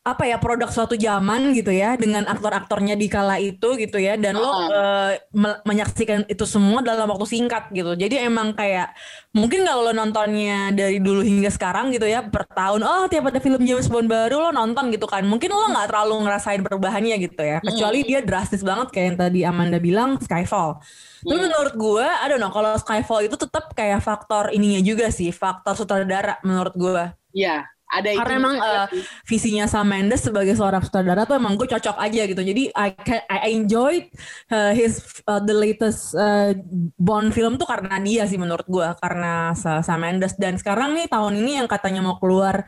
apa 0.00 0.24
ya 0.24 0.40
produk 0.40 0.72
suatu 0.72 0.96
zaman 0.96 1.52
gitu 1.52 1.68
ya 1.76 1.92
dengan 2.00 2.24
aktor-aktornya 2.24 2.96
di 2.96 3.04
kala 3.12 3.36
itu 3.36 3.76
gitu 3.76 4.00
ya 4.00 4.16
dan 4.16 4.32
lo 4.40 4.48
Uh-uh. 4.48 4.72
eh, 4.72 5.20
me- 5.36 5.60
menyaksikan 5.68 6.24
itu 6.24 6.48
semua 6.48 6.80
dalam 6.80 7.04
waktu 7.04 7.28
singkat 7.28 7.68
gitu 7.76 7.92
jadi 7.92 8.24
emang 8.24 8.56
kayak 8.56 8.96
mungkin 9.36 9.60
kalau 9.68 9.84
lo 9.84 9.92
nontonnya 9.92 10.72
dari 10.72 11.04
dulu 11.04 11.20
hingga 11.20 11.52
sekarang 11.52 11.92
gitu 11.92 12.08
ya 12.08 12.24
per 12.24 12.48
tahun 12.48 12.80
oh 12.80 13.04
tiap 13.12 13.28
ada 13.28 13.44
film 13.44 13.60
James 13.68 13.92
Bond 13.92 14.08
baru 14.08 14.48
lo 14.48 14.50
nonton 14.56 14.88
gitu 14.88 15.04
kan 15.04 15.20
mungkin 15.28 15.52
lo 15.52 15.68
nggak 15.68 15.92
terlalu 15.92 16.14
ngerasain 16.24 16.60
perubahannya 16.64 17.14
gitu 17.20 17.42
ya 17.44 17.60
kecuali 17.60 18.00
dia 18.00 18.24
drastis 18.24 18.64
banget 18.64 18.88
kayak 18.88 19.06
yang 19.12 19.18
tadi 19.20 19.38
Amanda 19.44 19.76
bilang 19.76 20.16
Skyfall 20.16 20.80
tapi 21.28 21.36
Hmm. 21.36 21.44
menurut 21.46 21.74
gue, 21.76 22.06
don't 22.26 22.40
know, 22.40 22.48
kalau 22.48 22.72
Skyfall 22.80 23.28
itu 23.28 23.36
tetap 23.36 23.70
kayak 23.76 24.00
faktor 24.00 24.48
ininya 24.50 24.80
juga 24.80 25.12
sih, 25.12 25.28
faktor 25.30 25.76
sutradara 25.76 26.40
menurut 26.42 26.72
gue. 26.74 27.04
ya 27.32 27.70
ada 27.90 28.08
itu. 28.14 28.20
Karena 28.22 28.36
emang 28.38 28.54
juga 28.56 28.70
eh, 28.70 28.86
sih. 28.94 29.02
visinya 29.26 29.64
Sam 29.66 29.86
Mendes 29.90 30.22
sebagai 30.22 30.54
seorang 30.54 30.82
sutradara 30.86 31.26
tuh 31.26 31.36
emang 31.36 31.58
gue 31.58 31.66
cocok 31.66 31.98
aja 31.98 32.22
gitu. 32.30 32.42
Jadi 32.42 32.70
I 32.70 32.88
can, 32.94 33.20
I 33.26 33.50
enjoyed 33.50 34.06
uh, 34.54 34.70
his 34.70 35.02
uh, 35.26 35.42
the 35.42 35.52
latest 35.52 36.14
uh, 36.14 36.54
Bond 36.96 37.34
film 37.34 37.58
tuh 37.58 37.66
karena 37.66 37.98
dia 37.98 38.24
sih 38.30 38.38
menurut 38.38 38.64
gue, 38.70 38.88
karena 39.02 39.52
Sa- 39.58 39.82
Sam 39.82 40.06
Mendes. 40.06 40.38
Dan 40.38 40.54
sekarang 40.56 40.94
nih 40.94 41.10
tahun 41.10 41.34
ini 41.42 41.58
yang 41.58 41.66
katanya 41.66 42.00
mau 42.06 42.16
keluar 42.22 42.64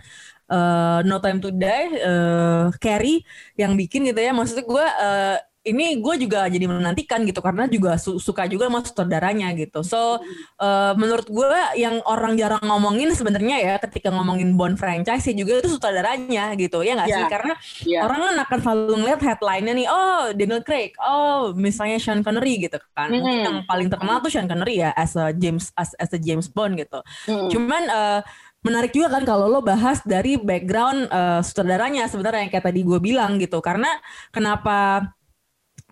uh, 0.51 1.01
No 1.07 1.23
Time 1.23 1.39
to 1.39 1.55
Die, 1.55 2.03
uh, 2.03 2.75
Carrie 2.83 3.23
yang 3.55 3.79
bikin 3.79 4.11
gitu 4.11 4.19
ya. 4.19 4.35
Maksudnya 4.35 4.67
gue 4.67 4.87
uh, 4.87 5.39
ini 5.63 6.03
gue 6.03 6.15
juga 6.27 6.51
jadi 6.51 6.67
menantikan 6.67 7.23
gitu 7.23 7.39
karena 7.39 7.71
juga 7.71 7.95
su- 7.95 8.19
suka 8.19 8.51
juga 8.51 8.67
sama 8.67 8.83
sutradaranya 8.83 9.55
gitu. 9.55 9.87
So 9.87 10.19
uh, 10.59 10.93
menurut 10.99 11.31
gue 11.31 11.47
yang 11.79 12.03
orang 12.03 12.35
jarang 12.35 12.67
ngomongin 12.67 13.15
sebenarnya 13.15 13.63
ya 13.63 13.75
ketika 13.79 14.11
ngomongin 14.11 14.59
Bond 14.59 14.75
franchise 14.75 15.23
ya 15.31 15.35
juga 15.39 15.63
itu 15.63 15.71
sutradaranya 15.71 16.59
gitu 16.59 16.83
ya 16.83 16.99
nggak 16.99 17.09
sih? 17.09 17.23
Ya. 17.23 17.31
Karena 17.31 17.55
Ya. 17.87 18.01
orang 18.03 18.19
kan 18.27 18.35
akan 18.43 18.59
selalu 18.59 18.95
ngeliat 19.07 19.21
headline-nya 19.23 19.75
nih, 19.79 19.87
oh 19.87 20.23
Daniel 20.35 20.63
Craig, 20.67 20.99
oh 20.99 21.55
misalnya 21.55 22.03
Sean 22.03 22.27
Connery 22.27 22.67
gitu 22.67 22.83
kan. 22.93 23.07
Mungkin 23.15 23.23
Hmm. 23.23 23.47
yang 23.47 23.57
paling 23.63 23.87
terkenal 23.87 24.19
tuh 24.19 24.35
Sean 24.35 24.51
Connery 24.51 24.83
ya 24.83 24.91
as 24.99 25.15
a 25.15 25.31
James 25.31 25.71
as, 25.79 25.95
as 25.95 26.11
a 26.11 26.19
James 26.19 26.51
Bond 26.51 26.75
gitu. 26.75 26.99
Mm. 27.31 27.49
Cuman 27.55 27.83
eh, 27.87 28.21
menarik 28.63 28.91
juga 28.91 29.15
kan 29.15 29.23
kalau 29.23 29.47
lo 29.47 29.63
bahas 29.63 30.03
dari 30.03 30.39
background 30.39 31.07
eh, 31.07 31.41
sutradaranya 31.47 32.11
sebenarnya 32.11 32.47
yang 32.47 32.51
kayak 32.51 32.67
tadi 32.67 32.81
gue 32.83 32.99
bilang 32.99 33.39
gitu. 33.39 33.63
Karena 33.63 33.87
kenapa 34.35 35.07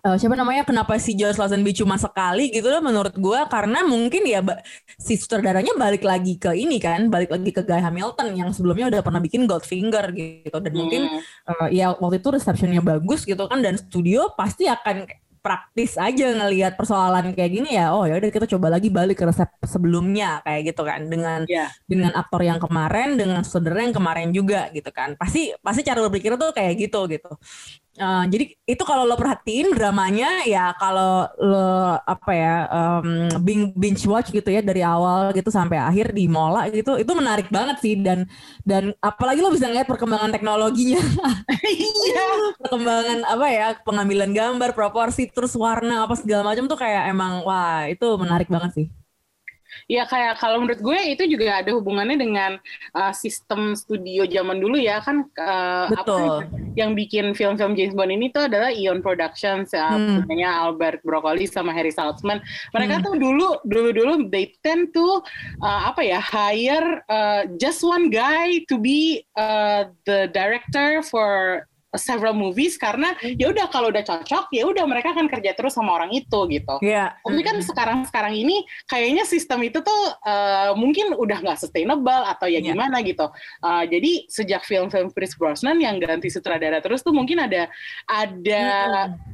eh, 0.01 0.15
siapa 0.17 0.33
namanya? 0.33 0.63
Kenapa 0.65 0.97
si 0.97 1.13
Josh 1.13 1.37
Lazenby 1.37 1.71
cuma 1.73 1.95
sekali 1.95 2.49
gitu 2.49 2.67
loh 2.67 2.81
menurut 2.81 3.13
gue 3.13 3.39
karena 3.47 3.85
mungkin 3.85 4.21
ya 4.25 4.41
ba- 4.41 4.61
si 4.97 5.13
sutradaranya 5.15 5.73
balik 5.77 6.01
lagi 6.01 6.37
ke 6.37 6.51
ini 6.53 6.77
kan 6.81 7.07
balik 7.07 7.29
lagi 7.29 7.49
ke 7.49 7.61
Guy 7.61 7.81
Hamilton 7.81 8.33
yang 8.33 8.49
sebelumnya 8.49 8.89
udah 8.89 9.01
pernah 9.05 9.21
bikin 9.21 9.45
Goldfinger 9.45 10.05
gitu. 10.13 10.57
Dan 10.57 10.73
mungkin 10.73 11.01
Hmm. 11.07 11.21
uh, 11.49 11.67
ya 11.69 11.93
waktu 11.97 12.17
itu 12.21 12.29
receptionnya 12.33 12.81
bagus 12.81 13.25
gitu 13.25 13.43
kan 13.45 13.61
dan 13.61 13.77
studio 13.77 14.33
pasti 14.33 14.65
akan 14.65 15.05
praktis 15.41 15.97
aja 15.97 16.37
ngelihat 16.37 16.77
persoalan 16.77 17.33
kayak 17.33 17.49
gini 17.49 17.73
ya 17.73 17.89
oh 17.97 18.05
ya 18.05 18.21
udah 18.21 18.29
kita 18.29 18.45
coba 18.45 18.77
lagi 18.77 18.93
balik 18.93 19.17
ke 19.17 19.25
resep 19.25 19.49
sebelumnya 19.65 20.37
kayak 20.45 20.69
gitu 20.69 20.81
kan. 20.85 21.01
Dengan 21.09 21.49
Ya. 21.49 21.65
dengan 21.89 22.13
aktor 22.13 22.45
yang 22.45 22.61
kemarin 22.61 23.17
dengan 23.17 23.41
saudara 23.41 23.81
yang 23.81 23.89
kemarin 23.89 24.29
juga 24.29 24.69
gitu 24.69 24.93
kan. 24.93 25.17
Pasti 25.17 25.49
pasti 25.65 25.81
cara 25.81 25.97
berpikir 26.05 26.37
tuh 26.37 26.53
kayak 26.53 26.73
gitu 26.77 27.09
gitu 27.09 27.31
Uh, 28.01 28.25
jadi 28.25 28.57
itu 28.65 28.81
kalau 28.81 29.05
lo 29.05 29.13
perhatiin 29.13 29.77
dramanya 29.77 30.41
ya 30.49 30.73
kalau 30.73 31.29
lo 31.37 32.01
apa 32.01 32.31
ya 32.33 32.55
um, 32.73 33.29
bing- 33.45 33.77
binge 33.77 34.01
watch 34.09 34.33
gitu 34.33 34.49
ya 34.49 34.65
dari 34.65 34.81
awal 34.81 35.29
gitu 35.37 35.53
sampai 35.53 35.77
akhir 35.77 36.09
di 36.09 36.25
mola 36.25 36.65
gitu 36.73 36.97
itu 36.97 37.11
menarik 37.13 37.53
banget 37.53 37.77
sih. 37.77 37.93
Dan 38.01 38.25
dan 38.65 38.97
apalagi 39.05 39.45
lo 39.45 39.53
bisa 39.53 39.69
ngeliat 39.69 39.85
perkembangan 39.85 40.33
teknologinya. 40.33 40.97
Iya. 41.61 42.25
perkembangan 42.65 43.19
apa 43.21 43.47
ya 43.53 43.67
pengambilan 43.85 44.33
gambar 44.33 44.73
proporsi 44.73 45.29
terus 45.29 45.53
warna 45.53 46.09
apa 46.09 46.17
segala 46.17 46.41
macam 46.49 46.65
tuh 46.65 46.79
kayak 46.81 47.13
emang 47.13 47.45
wah 47.45 47.85
itu 47.85 48.07
menarik 48.17 48.49
banget 48.49 48.71
sih. 48.73 48.87
Ya 49.85 50.09
kayak 50.09 50.41
kalau 50.41 50.57
menurut 50.63 50.81
gue 50.81 50.99
itu 51.13 51.23
juga 51.29 51.61
ada 51.61 51.71
hubungannya 51.75 52.17
dengan 52.17 52.51
uh, 52.97 53.13
sistem 53.13 53.77
studio 53.77 54.25
zaman 54.25 54.57
dulu 54.57 54.81
ya. 54.81 55.05
Kan 55.05 55.29
uh, 55.37 55.85
apa 55.85 56.01
betul 56.01 56.60
yang 56.75 56.95
bikin 56.95 57.35
film-film 57.35 57.75
James 57.75 57.91
Bond 57.91 58.11
ini 58.11 58.31
tuh 58.31 58.47
adalah 58.47 58.71
Eon 58.71 59.03
Productions 59.03 59.71
ya 59.71 59.95
Hmm. 59.95 60.23
punyanya 60.23 60.49
Albert 60.63 61.03
Broccoli 61.03 61.45
sama 61.45 61.75
Harry 61.75 61.91
Saltzman. 61.91 62.39
Mereka 62.71 62.99
Hmm. 62.99 63.05
tuh 63.05 63.13
dulu 63.19 63.49
dulu-dulu 63.67 64.31
they 64.31 64.55
tend 64.63 64.91
to 64.95 65.19
uh, 65.59 65.81
apa 65.91 66.01
ya 66.01 66.19
hire 66.19 67.03
uh, 67.07 67.43
just 67.59 67.83
one 67.83 68.07
guy 68.07 68.63
to 68.71 68.79
be 68.79 69.23
uh, 69.35 69.91
the 70.07 70.31
director 70.31 71.03
for 71.03 71.63
several 71.93 72.31
movies 72.31 72.79
karena 72.79 73.11
Hmm. 73.19 73.35
ya 73.35 73.51
udah 73.51 73.67
kalau 73.67 73.91
udah 73.91 73.99
cocok 74.01 74.47
ya 74.55 74.63
udah 74.63 74.87
mereka 74.87 75.11
akan 75.11 75.27
kerja 75.27 75.51
terus 75.51 75.75
sama 75.75 75.91
orang 75.99 76.11
itu 76.11 76.39
gitu. 76.47 76.75
Iya. 76.79 77.15
Tapi 77.19 77.41
kan 77.43 77.59
sekarang-sekarang 77.59 78.33
ini 78.33 78.63
kayaknya 78.87 79.27
sistem 79.27 79.59
itu 79.61 79.83
tuh 79.83 80.01
uh, 80.23 80.71
mungkin 80.73 81.11
udah 81.13 81.43
nggak 81.43 81.59
sustainable 81.59 82.23
atau 82.23 82.47
ya 82.47 82.59
Iya. 82.59 82.71
gimana 82.71 83.03
gitu. 83.03 83.27
Uh, 83.59 83.83
jadi 83.85 84.23
sejak 84.31 84.63
film-film 84.63 85.11
Pierce 85.11 85.35
Brosnan 85.35 85.77
yang 85.79 85.99
ganti 85.99 86.31
sutradara 86.31 86.79
terus 86.79 87.03
tuh 87.03 87.11
mungkin 87.11 87.43
ada 87.43 87.67
ada 88.07 88.63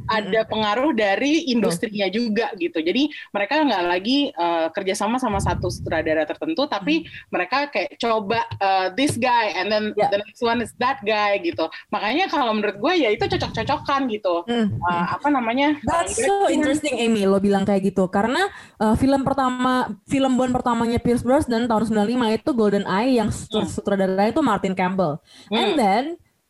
ada 0.08 0.41
pengaruh 0.48 0.96
dari 0.96 1.52
industrinya 1.52 2.08
juga 2.08 2.50
gitu. 2.56 2.80
Jadi 2.80 3.12
mereka 3.30 3.60
nggak 3.62 3.84
lagi 3.86 4.32
uh, 4.34 4.72
kerjasama 4.72 5.20
sama 5.20 5.38
satu 5.38 5.67
sutradara 5.67 6.24
tertentu, 6.24 6.65
tapi 6.65 7.04
mereka 7.30 7.67
kayak 7.67 8.00
coba 8.00 8.48
uh, 8.58 8.88
this 8.96 9.13
guy 9.15 9.54
and 9.54 9.70
then 9.70 9.91
Ya. 9.98 10.12
the 10.13 10.20
next 10.22 10.41
one 10.41 10.60
is 10.60 10.72
that 10.78 11.00
guy 11.02 11.39
gitu. 11.39 11.65
Makanya 11.89 12.28
kalau 12.28 12.46
menurut 12.53 12.77
gue 12.79 12.93
ya 13.03 13.10
itu 13.12 13.23
cocok-cocokan 13.25 14.01
gitu. 14.07 14.43
Hmm. 14.47 14.79
Uh, 14.79 15.05
apa 15.17 15.27
namanya? 15.27 15.75
That's 15.83 16.15
so 16.15 16.47
interesting 16.47 16.95
Amy 16.97 17.27
lo 17.27 17.38
bilang 17.38 17.67
kayak 17.67 17.91
gitu 17.91 18.07
karena 18.07 18.47
uh, 18.77 18.95
film 18.95 19.27
pertama 19.27 19.99
film 20.07 20.39
Bond 20.39 20.55
pertamanya 20.55 20.99
Pierce 21.01 21.25
Brosnan 21.25 21.67
tahun 21.67 21.83
95 21.89 22.39
itu 22.39 22.49
Golden 22.55 22.86
Eye 22.88 23.19
yang 23.19 23.29
Hmm. 23.29 23.67
sutradaranya 23.67 24.31
itu 24.31 24.41
Martin 24.41 24.73
Campbell. 24.73 25.19
And 25.49 25.73
Hmm. 25.73 25.77
then 25.77 26.03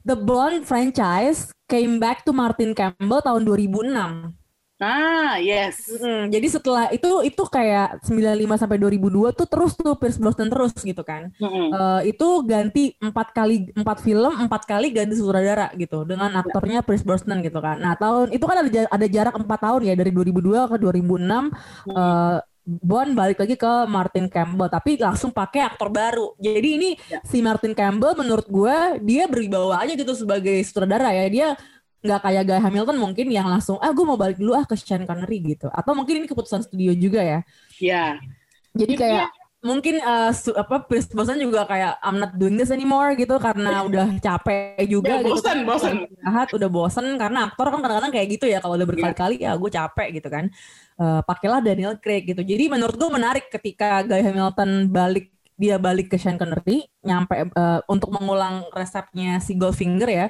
the 0.04 0.16
Bond 0.16 0.64
franchise 0.64 1.50
came 1.66 2.00
back 2.00 2.24
to 2.24 2.32
Martin 2.32 2.72
Campbell 2.72 3.20
tahun 3.20 3.44
2006. 3.44 4.37
Ah, 4.78 5.42
yes. 5.42 5.90
Mm, 5.90 6.30
jadi 6.30 6.48
setelah 6.54 6.86
itu 6.94 7.10
itu 7.26 7.44
kayak 7.50 7.98
95 8.06 8.62
sampai 8.62 8.78
2002 8.78 9.34
tuh 9.34 9.50
terus 9.50 9.74
tuh 9.74 9.98
Pierce 9.98 10.22
Brosnan 10.22 10.54
terus 10.54 10.70
gitu 10.78 11.02
kan. 11.02 11.34
Mm-mm. 11.42 11.74
Eh, 11.74 12.02
itu 12.14 12.28
ganti 12.46 12.94
empat 13.02 13.34
kali 13.34 13.74
empat 13.74 13.98
film 14.06 14.30
empat 14.38 14.70
kali 14.70 14.94
ganti 14.94 15.18
sutradara 15.18 15.74
gitu 15.74 16.06
dengan 16.06 16.30
aktornya 16.38 16.86
Pierce 16.86 17.02
Brosnan 17.02 17.42
gitu 17.42 17.58
kan. 17.58 17.82
Nah 17.82 17.98
tahun 17.98 18.30
itu 18.30 18.46
kan 18.46 18.58
ada 18.62 18.70
ada 18.86 19.08
jarak 19.10 19.34
empat 19.34 19.60
tahun 19.66 19.82
ya 19.82 19.94
dari 19.98 20.14
2002 20.14 20.70
ke 20.70 20.76
2006 20.78 21.50
eh, 21.90 22.38
Bond 22.68 23.16
balik 23.16 23.40
lagi 23.40 23.56
ke 23.56 23.74
Martin 23.88 24.28
Campbell 24.28 24.68
tapi 24.68 25.00
langsung 25.00 25.32
pakai 25.32 25.64
aktor 25.64 25.88
baru. 25.88 26.36
Jadi 26.36 26.70
ini 26.76 26.90
Ya. 27.08 27.24
si 27.24 27.40
Martin 27.40 27.72
Campbell 27.72 28.12
menurut 28.14 28.44
gue 28.46 28.78
dia 29.02 29.24
berwibawa 29.26 29.80
aja 29.82 29.96
gitu 29.96 30.12
sebagai 30.12 30.60
sutradara 30.68 31.16
ya 31.16 31.26
dia 31.32 31.48
nggak 31.98 32.20
kayak 32.22 32.44
Guy 32.46 32.60
Hamilton 32.62 32.98
mungkin 32.98 33.28
yang 33.28 33.46
langsung 33.46 33.78
ah 33.78 33.90
gue 33.90 34.06
mau 34.06 34.16
balik 34.16 34.38
dulu 34.38 34.54
ah 34.54 34.64
ke 34.64 34.74
Sean 34.74 35.04
Connery 35.04 35.42
gitu 35.44 35.68
atau 35.68 35.92
mungkin 35.92 36.22
ini 36.22 36.28
keputusan 36.28 36.64
studio 36.64 36.94
juga 36.94 37.22
ya 37.22 37.40
Ya. 37.78 38.18
jadi 38.72 38.94
Iya. 38.94 39.02
kayak 39.02 39.28
mungkin 39.58 39.96
su- 40.32 40.54
apa 40.54 40.86
Pierce 40.86 41.10
Brosnan 41.10 41.42
juga 41.42 41.66
kayak 41.66 41.98
I'm 42.00 42.22
not 42.22 42.38
doing 42.38 42.56
this 42.56 42.70
anymore 42.70 43.18
gitu 43.18 43.36
karena 43.42 43.82
udah 43.90 44.22
capek 44.22 44.86
juga 44.86 45.18
Udah 45.18 45.26
gitu 45.26 45.34
bosan, 45.42 45.58
bosan. 45.66 45.94
Jahat, 46.22 46.48
udah 46.54 46.70
bosen 46.70 47.06
karena 47.18 47.50
aktor 47.50 47.68
kan 47.68 47.82
kadang-kadang 47.82 48.14
kayak 48.14 48.28
gitu 48.38 48.46
ya 48.46 48.62
kalau 48.62 48.78
udah 48.78 48.88
berkali-kali 48.88 49.36
ya 49.42 49.58
gue 49.58 49.70
capek 49.70 50.08
gitu 50.16 50.30
kan 50.30 50.46
Eh, 50.98 51.22
pakailah 51.22 51.62
Daniel 51.62 51.94
Craig 52.02 52.26
gitu 52.26 52.42
jadi 52.42 52.74
menurut 52.74 52.98
gue 52.98 53.06
menarik 53.06 53.54
ketika 53.54 54.02
Guy 54.02 54.18
Hamilton 54.18 54.90
balik 54.90 55.30
dia 55.54 55.78
balik 55.78 56.10
ke 56.10 56.18
Sean 56.18 56.38
Connery 56.38 56.90
nyampe 57.02 57.38
eh, 57.38 57.80
untuk 57.86 58.10
mengulang 58.10 58.66
resepnya 58.74 59.38
si 59.38 59.54
Goldfinger 59.54 60.10
ya 60.10 60.26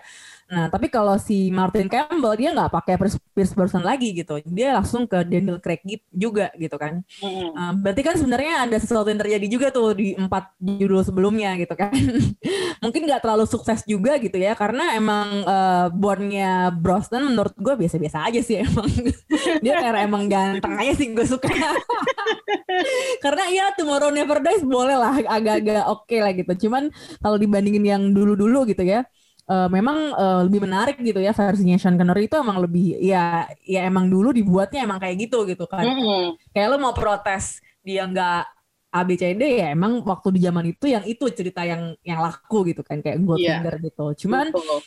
nah 0.47 0.71
tapi 0.71 0.87
kalau 0.87 1.19
si 1.19 1.51
Martin 1.51 1.91
Campbell 1.91 2.35
dia 2.39 2.55
nggak 2.55 2.71
pakai 2.71 2.95
Pierce, 3.35 3.53
Brosnan 3.53 3.83
lagi 3.83 4.15
gitu 4.15 4.39
dia 4.47 4.71
langsung 4.75 5.03
ke 5.03 5.21
Daniel 5.27 5.59
Craig 5.59 5.83
gitu- 5.83 6.07
juga 6.11 6.49
gitu 6.55 6.75
kan 6.79 7.03
Mm-mm. 7.19 7.49
Uh, 7.57 7.73
berarti 7.81 8.01
kan 8.05 8.15
sebenarnya 8.15 8.53
ada 8.69 8.77
sesuatu 8.77 9.09
yang 9.09 9.17
terjadi 9.21 9.45
juga 9.49 9.67
tuh 9.73 9.97
di 9.97 10.13
empat 10.13 10.53
judul 10.61 11.01
sebelumnya 11.01 11.57
gitu 11.57 11.73
kan. 11.73 11.89
Mungkin 12.83 13.01
nggak 13.09 13.21
terlalu 13.25 13.45
sukses 13.49 13.81
juga 13.89 14.21
gitu 14.21 14.37
ya 14.37 14.53
karena 14.53 14.93
emang 14.93 15.41
uh, 15.43 15.87
Bondnya 15.89 16.69
Brosnan 16.69 17.25
menurut 17.33 17.57
gue 17.57 17.73
biasa-biasa 17.73 18.29
aja 18.29 18.39
sih 18.45 18.61
emang. 18.61 18.85
Dia 19.63 19.73
karena 19.81 19.99
emang 20.05 20.29
ganteng 20.29 20.77
aja 20.77 20.93
sih 20.93 21.09
gue 21.09 21.25
suka. 21.25 21.49
karena 23.23 23.43
ya 23.51 23.65
Tomorrow 23.77 24.11
Never 24.13 24.39
Dies 24.43 24.63
boleh 24.63 24.95
lah 24.97 25.17
agak-agak 25.25 25.85
oke 25.89 26.17
lah 26.21 26.31
gitu. 26.35 26.67
Cuman 26.67 26.93
kalau 27.21 27.37
dibandingin 27.41 27.83
yang 27.85 28.03
dulu-dulu 28.13 28.67
gitu 28.69 28.83
ya. 28.85 29.05
Uh, 29.47 29.67
memang 29.71 30.13
uh, 30.13 30.41
lebih 30.45 30.63
menarik 30.67 30.99
gitu 30.99 31.17
ya 31.17 31.31
versinya 31.31 31.79
Sean 31.79 31.95
Connery 31.95 32.27
itu 32.27 32.35
emang 32.37 32.59
lebih 32.61 32.99
ya 32.99 33.47
ya 33.63 33.87
emang 33.87 34.11
dulu 34.11 34.35
dibuatnya 34.35 34.83
emang 34.83 34.99
kayak 34.99 35.27
gitu 35.27 35.47
gitu 35.47 35.65
kan. 35.65 35.83
Mm-hmm. 35.83 36.53
Kayak 36.53 36.67
lo 36.71 36.77
mau 36.77 36.93
protes 36.93 37.63
dia 37.81 38.03
nggak 38.05 38.43
ABCD 38.87 39.43
ya 39.63 39.67
emang 39.75 39.99
waktu 40.03 40.35
di 40.35 40.39
zaman 40.43 40.65
itu 40.71 40.85
yang 40.87 41.03
itu 41.03 41.27
cerita 41.31 41.63
yang 41.67 41.95
yang 42.03 42.23
laku 42.23 42.67
gitu 42.71 42.81
kan 42.83 43.03
kayak 43.03 43.19
Goldfinger 43.23 43.75
yeah. 43.79 43.85
gitu. 43.87 44.05
Cuman 44.27 44.51
Betul. 44.51 44.79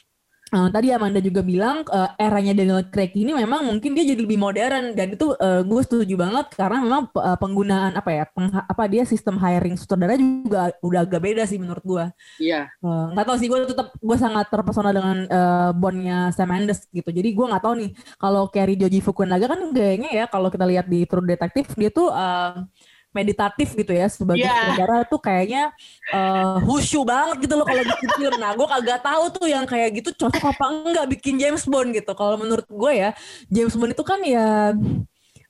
Uh, 0.51 0.67
tadi 0.67 0.91
Amanda 0.91 1.23
juga 1.23 1.47
bilang 1.47 1.87
uh, 1.87 2.11
eranya 2.19 2.51
Daniel 2.51 2.83
Craig 2.91 3.15
ini 3.15 3.31
memang 3.31 3.63
mungkin 3.63 3.95
dia 3.95 4.03
jadi 4.03 4.19
lebih 4.19 4.35
modern 4.35 4.99
dan 4.99 5.15
itu 5.15 5.31
uh, 5.39 5.63
gue 5.63 5.81
setuju 5.87 6.19
banget 6.19 6.59
karena 6.59 6.83
memang 6.83 7.07
uh, 7.15 7.39
penggunaan 7.39 7.95
apa 7.95 8.11
ya 8.11 8.25
peng, 8.27 8.51
apa 8.51 8.83
dia 8.91 9.07
sistem 9.07 9.39
hiring 9.39 9.79
sutradara 9.79 10.19
juga 10.19 10.75
udah 10.83 11.07
agak 11.07 11.23
beda 11.23 11.47
sih 11.47 11.55
menurut 11.55 11.85
gue. 11.87 12.05
Iya. 12.43 12.67
Yeah. 12.67 12.83
Uh, 12.83 13.15
tahu 13.23 13.39
sih 13.39 13.47
gue 13.47 13.63
tetap 13.63 13.95
gue 13.95 14.17
sangat 14.19 14.51
terpesona 14.51 14.91
dengan 14.91 15.17
uh, 15.31 15.71
bondnya 15.71 16.35
Sam 16.35 16.51
Mendes 16.51 16.83
gitu. 16.91 17.15
Jadi 17.15 17.31
gue 17.31 17.47
nggak 17.47 17.63
tahu 17.63 17.75
nih 17.87 17.91
kalau 18.19 18.51
Kerry 18.51 18.75
Joji 18.75 18.99
Fukunaga 18.99 19.47
kan 19.47 19.63
gayanya 19.71 20.11
ya 20.11 20.25
kalau 20.27 20.51
kita 20.51 20.67
lihat 20.67 20.91
di 20.91 21.07
True 21.07 21.23
Detective 21.23 21.71
dia 21.79 21.95
tuh 21.95 22.11
uh, 22.11 22.67
meditatif 23.11 23.75
gitu 23.75 23.91
ya 23.91 24.07
sebagai 24.07 24.47
yeah. 24.47 24.71
negara 24.71 25.03
tuh 25.03 25.19
kayaknya 25.19 25.75
uh, 26.15 26.63
khusyuk 26.63 27.11
banget 27.11 27.47
gitu 27.47 27.55
loh 27.59 27.67
kalau 27.67 27.83
bikin 27.83 28.11
film. 28.15 28.39
Nah, 28.39 28.55
gue 28.55 28.67
kagak 28.71 29.01
tahu 29.03 29.25
tuh 29.35 29.47
yang 29.51 29.67
kayak 29.67 29.99
gitu 29.99 30.11
cocok 30.27 30.45
apa 30.55 30.65
enggak 30.71 31.07
bikin 31.19 31.35
James 31.37 31.67
Bond 31.67 31.91
gitu. 31.91 32.13
Kalau 32.15 32.39
menurut 32.39 32.67
gue 32.71 32.93
ya, 32.95 33.11
James 33.51 33.75
Bond 33.75 33.93
itu 33.93 34.05
kan 34.07 34.21
ya 34.23 34.75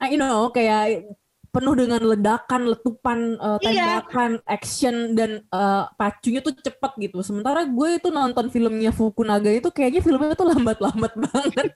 you 0.09 0.17
know 0.17 0.49
kayak 0.49 1.05
penuh 1.51 1.75
dengan 1.75 1.99
ledakan, 1.99 2.71
letupan, 2.71 3.35
uh, 3.43 3.59
tembakan, 3.59 4.39
yeah. 4.39 4.47
action 4.47 5.19
dan 5.19 5.43
uh, 5.51 5.91
pacunya 5.99 6.39
tuh 6.39 6.55
cepet 6.55 7.11
gitu. 7.11 7.27
Sementara 7.27 7.67
gue 7.67 7.89
itu 7.99 8.09
nonton 8.09 8.47
filmnya 8.55 8.95
Fukunaga 8.95 9.51
itu 9.51 9.67
kayaknya 9.75 10.01
filmnya 10.01 10.39
tuh 10.39 10.47
lambat-lambat 10.47 11.13
banget. 11.27 11.69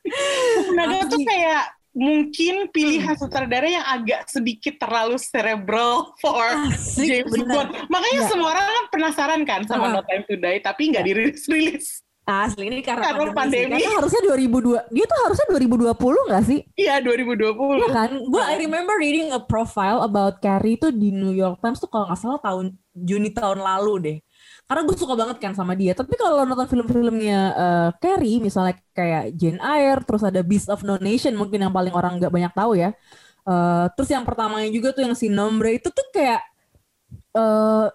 Fukunaga 0.63 0.99
tuh 1.11 1.21
kayak 1.27 1.63
mungkin 1.95 2.69
pilihan 2.75 3.15
hmm. 3.15 3.23
sutradara 3.23 3.71
yang 3.71 3.87
agak 3.87 4.27
sedikit 4.27 4.77
terlalu 4.83 5.15
cerebral 5.17 6.11
for 6.19 6.43
Asik, 6.75 7.07
James 7.07 7.31
bener. 7.31 7.55
Bond. 7.55 7.69
Makanya 7.87 8.21
ya. 8.27 8.29
semua 8.29 8.49
orang 8.51 8.67
kan 8.67 8.87
penasaran 8.91 9.41
kan 9.47 9.61
sama 9.65 9.87
uh. 9.89 9.93
No 9.97 10.01
Time 10.03 10.27
to 10.27 10.35
Die, 10.35 10.59
tapi 10.61 10.91
nggak 10.91 11.07
ya. 11.07 11.09
dirilis-rilis. 11.15 12.03
Asli 12.25 12.73
ini 12.73 12.81
karena, 12.81 13.13
karena 13.13 13.37
pandemi. 13.37 13.69
pandemi. 13.69 13.85
Karena 13.85 14.01
harusnya 14.01 14.23
2002. 14.25 14.97
Dia 14.97 15.05
tuh 15.05 15.19
harusnya 15.29 15.47
2020 15.61 16.29
nggak 16.33 16.45
sih? 16.49 16.61
Iya 16.73 16.95
2020. 17.05 17.85
Ya 17.85 17.89
kan? 17.93 18.11
Gue 18.17 18.41
I 18.41 18.57
remember 18.65 18.97
reading 18.97 19.29
a 19.37 19.41
profile 19.45 20.01
about 20.01 20.41
Carrie 20.41 20.81
itu 20.81 20.89
di 20.89 21.13
New 21.13 21.37
York 21.37 21.61
Times 21.61 21.85
tuh 21.85 21.93
kalau 21.93 22.09
nggak 22.09 22.17
salah 22.17 22.41
tahun 22.41 22.81
Juni 22.97 23.29
tahun 23.29 23.61
lalu 23.61 23.95
deh 24.01 24.19
karena 24.65 24.83
gue 24.89 24.97
suka 24.97 25.15
banget 25.15 25.37
kan 25.41 25.53
sama 25.53 25.77
dia. 25.77 25.93
Tapi 25.93 26.17
kalau 26.17 26.49
nonton 26.49 26.65
film-filmnya 26.65 27.41
uh, 27.53 27.91
Carrie 28.01 28.41
misalnya 28.41 28.81
kayak 28.97 29.37
Jane 29.37 29.61
Eyre 29.61 30.01
terus 30.09 30.25
ada 30.25 30.41
Beast 30.41 30.73
of 30.73 30.81
No 30.83 30.97
Nation 30.97 31.37
mungkin 31.37 31.61
yang 31.61 31.73
paling 31.73 31.93
orang 31.93 32.17
nggak 32.17 32.33
banyak 32.33 32.53
tahu 32.57 32.73
ya. 32.81 32.97
Uh, 33.45 33.93
terus 33.93 34.09
yang 34.09 34.25
pertamanya 34.25 34.73
juga 34.73 34.97
tuh 34.97 35.05
yang 35.05 35.13
si 35.13 35.29
Nombre 35.29 35.77
itu 35.77 35.93
tuh 35.93 36.07
kayak 36.17 36.41
uh, 37.37 37.93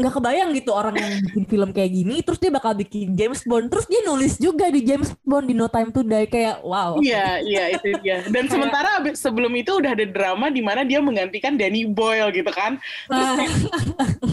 nggak 0.00 0.14
kebayang 0.16 0.50
gitu 0.56 0.70
orang 0.72 0.96
yang 0.96 1.12
bikin 1.28 1.44
film 1.44 1.70
kayak 1.70 1.90
gini 1.92 2.16
terus 2.24 2.40
dia 2.40 2.50
bakal 2.50 2.72
bikin 2.72 3.12
James 3.14 3.44
Bond. 3.44 3.68
Terus 3.68 3.86
dia 3.86 4.00
nulis 4.08 4.34
juga 4.40 4.66
di 4.72 4.80
James 4.82 5.12
Bond 5.22 5.46
di 5.46 5.54
No 5.54 5.68
Time 5.68 5.92
to 5.92 6.00
Die 6.00 6.26
kayak 6.26 6.64
wow. 6.64 6.96
Iya 6.98 7.44
iya 7.44 7.64
itu 7.76 7.94
dia. 8.00 8.24
Dan 8.28 8.48
sementara 8.48 9.00
sebelum 9.12 9.52
itu 9.56 9.76
udah 9.76 9.92
ada 9.92 10.06
drama 10.08 10.48
di 10.48 10.64
mana 10.64 10.82
dia 10.82 10.98
menggantikan 10.98 11.60
Danny 11.60 11.84
Boyle 11.84 12.32
gitu 12.32 12.48
kan. 12.50 12.80
Terus 13.06 13.28
ah. 13.28 13.36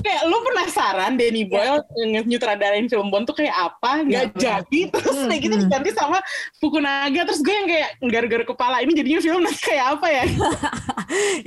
kayak, 0.05 0.21
lu 0.25 0.37
penasaran 0.53 1.19
Danny 1.19 1.43
iya. 1.43 1.51
Boyle 1.51 1.77
yeah. 1.99 2.23
nyutradarain 2.23 2.87
film 2.87 3.11
Bond 3.11 3.27
tuh 3.27 3.35
kayak 3.35 3.55
apa? 3.55 4.07
Nggak 4.07 4.25
yeah, 4.39 4.63
jadi. 4.63 4.79
Terus 4.93 5.17
hmm, 5.17 5.27
kayak 5.27 5.41
gitu 5.43 5.55
hmm. 5.55 5.63
diganti 5.67 5.89
sama 5.93 6.17
Fukunaga. 6.63 7.21
Terus 7.27 7.41
gue 7.43 7.53
yang 7.53 7.67
kayak 7.67 7.89
gara-gara 8.07 8.43
kepala 8.47 8.75
ini 8.81 8.91
jadinya 8.95 9.19
film 9.19 9.43
kayak 9.59 9.85
apa 9.99 10.07
ya? 10.07 10.25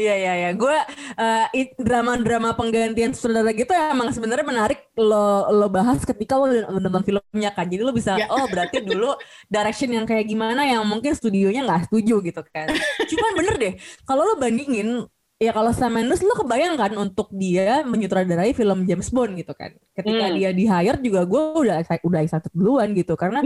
Iya 0.00 0.14
iya 0.16 0.32
iya. 0.40 0.50
Gue 0.56 0.72
uh, 1.20 1.46
drama-drama 1.76 2.56
penggantian 2.56 3.12
saudara 3.12 3.52
gitu 3.52 3.70
emang 3.76 4.09
yang 4.10 4.14
sebenarnya 4.18 4.42
menarik 4.42 4.90
lo 4.98 5.46
lo 5.54 5.70
bahas 5.70 6.02
ketika 6.02 6.34
lo 6.34 6.50
nonton 6.50 7.06
filmnya 7.06 7.54
kan 7.54 7.70
jadi 7.70 7.86
lo 7.86 7.94
bisa 7.94 8.18
yeah. 8.18 8.26
oh 8.26 8.50
berarti 8.50 8.82
dulu 8.82 9.14
direction 9.46 9.94
yang 9.94 10.02
kayak 10.02 10.26
gimana 10.26 10.66
yang 10.66 10.82
mungkin 10.82 11.14
studionya 11.14 11.62
nggak 11.62 11.86
setuju 11.86 12.18
gitu 12.26 12.42
kan 12.50 12.66
cuman 13.06 13.32
bener 13.38 13.54
deh 13.54 13.72
kalau 14.02 14.26
lo 14.26 14.34
bandingin 14.34 15.06
ya 15.38 15.54
kalau 15.54 15.70
Sam 15.70 15.94
Mendes 15.94 16.20
lo 16.20 16.34
kebayang 16.34 16.74
kan 16.74 16.92
untuk 16.98 17.30
dia 17.30 17.86
menyutradarai 17.86 18.50
film 18.52 18.84
James 18.84 19.08
Bond 19.14 19.38
gitu 19.38 19.54
kan 19.54 19.72
ketika 19.94 20.26
hmm. 20.26 20.36
dia 20.36 20.50
di 20.50 20.66
hire 20.66 20.98
juga 20.98 21.22
gue 21.24 21.42
udah 21.64 21.80
udah 22.02 22.20
excited 22.20 22.52
duluan 22.52 22.90
gitu 22.92 23.14
karena 23.14 23.40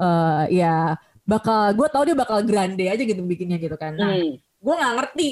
uh, 0.00 0.48
ya 0.48 0.96
bakal 1.22 1.76
gue 1.76 1.86
tau 1.92 2.02
dia 2.08 2.16
bakal 2.16 2.40
grande 2.42 2.88
aja 2.88 2.98
gitu 3.04 3.20
bikinnya 3.22 3.60
gitu 3.60 3.76
kan 3.76 3.94
nah 3.94 4.16
hmm. 4.16 4.40
gue 4.40 4.74
nggak 4.74 4.94
ngerti 4.96 5.28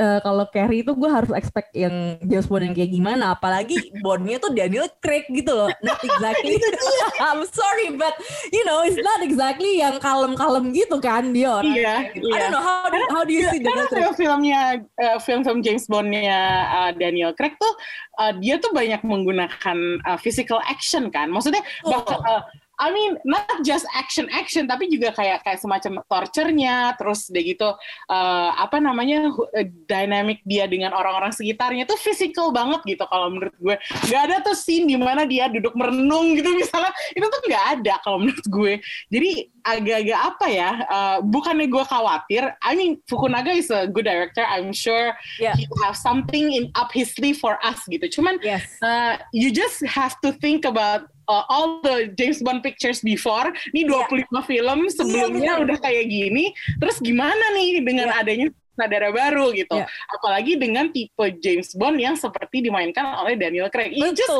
uh, 0.00 0.18
kalau 0.24 0.48
Carrie 0.48 0.80
itu 0.80 0.96
gue 0.96 1.10
harus 1.12 1.28
expect 1.36 1.76
yang 1.76 2.16
James 2.24 2.48
Bond 2.48 2.64
yang 2.64 2.74
kayak 2.74 2.90
gimana 2.90 3.36
apalagi 3.36 3.76
Bondnya 4.00 4.40
tuh 4.40 4.56
Daniel 4.56 4.88
Craig 5.04 5.28
gitu 5.28 5.52
loh 5.52 5.68
not 5.84 6.00
exactly 6.00 6.56
I'm 7.28 7.44
sorry 7.44 7.94
but 8.00 8.16
you 8.48 8.64
know 8.64 8.80
it's 8.82 8.98
not 8.98 9.20
exactly 9.20 9.78
yang 9.78 10.00
kalem-kalem 10.00 10.72
gitu 10.72 10.96
kan 10.98 11.30
dia 11.36 11.60
orang 11.60 11.76
iya, 11.76 12.08
gitu. 12.16 12.24
iya. 12.24 12.32
I 12.32 12.36
don't 12.40 12.52
know 12.56 12.64
how 12.64 12.88
do, 12.88 12.98
how 13.12 13.22
do 13.22 13.32
you 13.36 13.44
see 13.52 13.60
Daniel 13.60 13.86
Craig 13.92 14.16
filmnya 14.16 14.80
uh, 15.04 15.18
film-film 15.20 15.60
James 15.60 15.84
Bondnya 15.84 16.64
uh, 16.72 16.90
Daniel 16.96 17.36
Craig 17.36 17.54
tuh 17.60 17.72
uh, 18.18 18.32
dia 18.40 18.56
tuh 18.56 18.72
banyak 18.72 19.04
menggunakan 19.04 19.78
uh, 20.08 20.18
physical 20.18 20.58
action 20.64 21.12
kan 21.12 21.28
maksudnya 21.28 21.60
oh. 21.84 21.92
bahkan 21.92 22.18
uh, 22.24 22.42
I 22.80 22.88
mean 22.90 23.20
not 23.28 23.60
just 23.60 23.84
action 23.92 24.26
action 24.32 24.64
tapi 24.64 24.88
juga 24.88 25.12
kayak 25.12 25.44
kayak 25.44 25.60
semacam 25.60 26.00
torturnya 26.08 26.96
terus 26.96 27.28
deh 27.28 27.44
gitu 27.44 27.76
uh, 28.08 28.50
apa 28.56 28.80
namanya 28.80 29.28
uh, 29.30 29.66
dynamic 29.84 30.40
dia 30.48 30.64
dengan 30.64 30.96
orang-orang 30.96 31.30
sekitarnya 31.36 31.84
tuh 31.84 32.00
physical 32.00 32.50
banget 32.50 32.80
gitu 32.88 33.04
kalau 33.06 33.28
menurut 33.28 33.54
gue. 33.60 33.76
Nggak 34.08 34.22
ada 34.30 34.36
tuh 34.40 34.56
scene 34.56 34.88
di 34.88 34.96
mana 34.96 35.28
dia 35.28 35.52
duduk 35.52 35.76
merenung 35.76 36.32
gitu 36.34 36.50
misalnya. 36.56 36.92
Itu 37.12 37.26
tuh 37.28 37.40
nggak 37.44 37.64
ada 37.78 37.94
kalau 38.00 38.18
menurut 38.24 38.46
gue. 38.48 38.72
Jadi 39.12 39.30
agak-agak 39.64 40.20
apa 40.20 40.46
ya 40.48 40.70
uh, 40.88 41.18
bukannya 41.24 41.66
gue 41.68 41.84
khawatir 41.84 42.42
I 42.60 42.72
mean 42.76 43.00
Fukunaga 43.06 43.52
is 43.52 43.68
a 43.68 43.86
good 43.86 44.08
director 44.08 44.44
I'm 44.44 44.72
sure 44.72 45.12
yeah. 45.38 45.56
he 45.56 45.66
have 45.84 45.96
something 45.96 46.52
in 46.52 46.72
up 46.76 46.92
his 46.92 47.12
sleeve 47.14 47.38
for 47.38 47.56
us 47.64 47.84
gitu 47.88 48.06
cuman 48.20 48.40
yes. 48.40 48.64
uh, 48.80 49.20
you 49.32 49.52
just 49.52 49.82
have 49.86 50.18
to 50.24 50.32
think 50.38 50.64
about 50.64 51.08
uh, 51.30 51.44
all 51.46 51.78
the 51.80 52.10
James 52.18 52.42
Bond 52.42 52.66
pictures 52.66 52.98
before. 53.00 53.54
Ini 53.70 53.86
25 53.86 54.26
yeah. 54.26 54.42
film 54.42 54.78
sebelumnya 54.90 55.52
yeah, 55.54 55.62
udah 55.62 55.78
kayak 55.78 56.10
gini. 56.10 56.50
Terus 56.82 56.98
gimana 56.98 57.54
nih 57.54 57.86
dengan 57.86 58.10
yeah. 58.10 58.20
adanya 58.20 58.46
saudara 58.80 59.12
baru 59.12 59.52
gitu. 59.52 59.76
Yeah. 59.76 59.88
Apalagi 60.16 60.56
dengan 60.56 60.88
tipe 60.88 61.24
James 61.44 61.76
Bond 61.76 62.00
yang 62.00 62.16
seperti 62.16 62.64
dimainkan 62.64 63.04
oleh 63.20 63.36
Daniel 63.36 63.68
Craig. 63.68 63.92
You 63.92 64.16
betul, 64.16 64.16
just, 64.16 64.32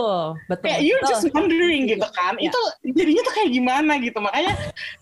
betul. 0.49 0.65
Kayak 0.65 0.81
you 0.81 0.97
just 1.05 1.29
wondering 1.37 1.83
gitu 1.85 2.09
kan. 2.19 2.41
Yeah. 2.41 2.49
Itu 2.49 2.61
jadinya 2.97 3.23
tuh 3.29 3.35
kayak 3.37 3.51
gimana 3.53 3.93
gitu. 4.01 4.19
Makanya 4.19 4.55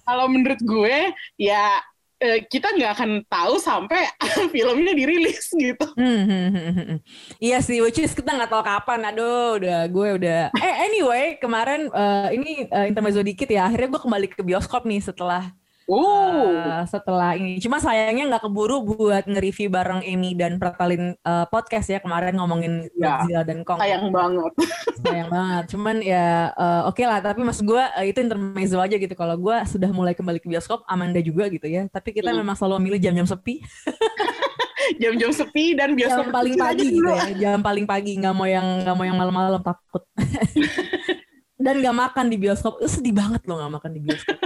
kalau 0.02 0.26
menurut 0.26 0.60
gue 0.66 1.14
ya 1.38 1.78
Eh, 2.18 2.42
kita 2.50 2.74
nggak 2.74 2.92
akan 2.98 3.10
tahu 3.30 3.62
sampai 3.62 4.10
filmnya 4.54 4.90
dirilis 4.90 5.54
gitu. 5.54 5.86
Hmm, 5.94 6.26
hmm, 6.26 6.48
hmm, 6.50 6.72
hmm, 6.74 6.98
iya 7.38 7.62
sih, 7.62 7.78
which 7.78 8.02
is 8.02 8.10
kita 8.10 8.34
nggak 8.34 8.50
tahu 8.50 8.66
kapan. 8.66 9.06
Aduh, 9.06 9.62
udah 9.62 9.86
gue 9.86 10.08
udah. 10.18 10.42
Eh 10.50 10.74
anyway, 10.90 11.38
kemarin 11.38 11.86
uh, 11.94 12.26
ini 12.34 12.66
uh, 12.74 12.90
intermezzo 12.90 13.22
dikit 13.22 13.46
ya. 13.46 13.70
Akhirnya 13.70 13.94
gue 13.94 14.02
kembali 14.02 14.26
ke 14.34 14.42
bioskop 14.42 14.82
nih 14.82 14.98
setelah 14.98 15.54
Uh, 15.88 16.84
setelah 16.84 17.32
ini, 17.32 17.56
cuma 17.64 17.80
sayangnya 17.80 18.36
nggak 18.36 18.44
keburu 18.44 18.84
buat 18.84 19.24
nge-review 19.24 19.72
bareng 19.72 20.04
Amy 20.04 20.36
dan 20.36 20.60
Pratalin 20.60 21.16
uh, 21.24 21.48
podcast 21.48 21.88
ya 21.88 21.96
kemarin 21.96 22.36
ngomongin 22.36 22.92
ya, 22.92 23.24
Godzilla 23.24 23.40
dan 23.40 23.64
Kong. 23.64 23.80
Sayang 23.80 24.12
banget. 24.12 24.52
sayang 25.08 25.28
banget. 25.32 25.64
Cuman 25.72 25.96
ya 26.04 26.52
uh, 26.60 26.92
oke 26.92 27.00
okay 27.00 27.08
lah. 27.08 27.24
Tapi 27.24 27.40
mas 27.40 27.64
gue 27.64 27.80
uh, 27.80 28.04
itu 28.04 28.20
intermezzo 28.20 28.76
aja 28.76 29.00
gitu. 29.00 29.16
Kalau 29.16 29.32
gue 29.40 29.56
sudah 29.64 29.88
mulai 29.88 30.12
kembali 30.12 30.44
ke 30.44 30.52
bioskop, 30.52 30.84
Amanda 30.84 31.24
juga 31.24 31.48
gitu 31.48 31.64
ya. 31.64 31.88
Tapi 31.88 32.12
kita 32.12 32.36
hmm. 32.36 32.44
memang 32.44 32.52
selalu 32.60 32.84
milih 32.84 33.00
jam-jam 33.00 33.24
sepi. 33.24 33.64
jam-jam 35.00 35.32
sepi 35.32 35.72
dan 35.72 35.96
bioskop 35.96 36.28
jam 36.28 36.36
paling 36.36 36.54
pagi 36.60 36.86
gitu 37.00 37.08
ya. 37.08 37.26
Jam 37.32 37.64
paling 37.64 37.88
pagi 37.88 38.12
nggak 38.20 38.34
mau 38.36 38.44
yang 38.44 38.84
nggak 38.84 38.92
mau 38.92 39.04
yang 39.08 39.16
malam-malam 39.16 39.64
takut. 39.64 40.04
dan 41.64 41.80
nggak 41.80 41.96
makan 41.96 42.28
di 42.28 42.36
bioskop. 42.36 42.76
sedih 42.84 43.16
banget 43.16 43.40
loh 43.48 43.56
nggak 43.56 43.72
makan 43.72 43.90
di 43.96 44.00
bioskop. 44.04 44.36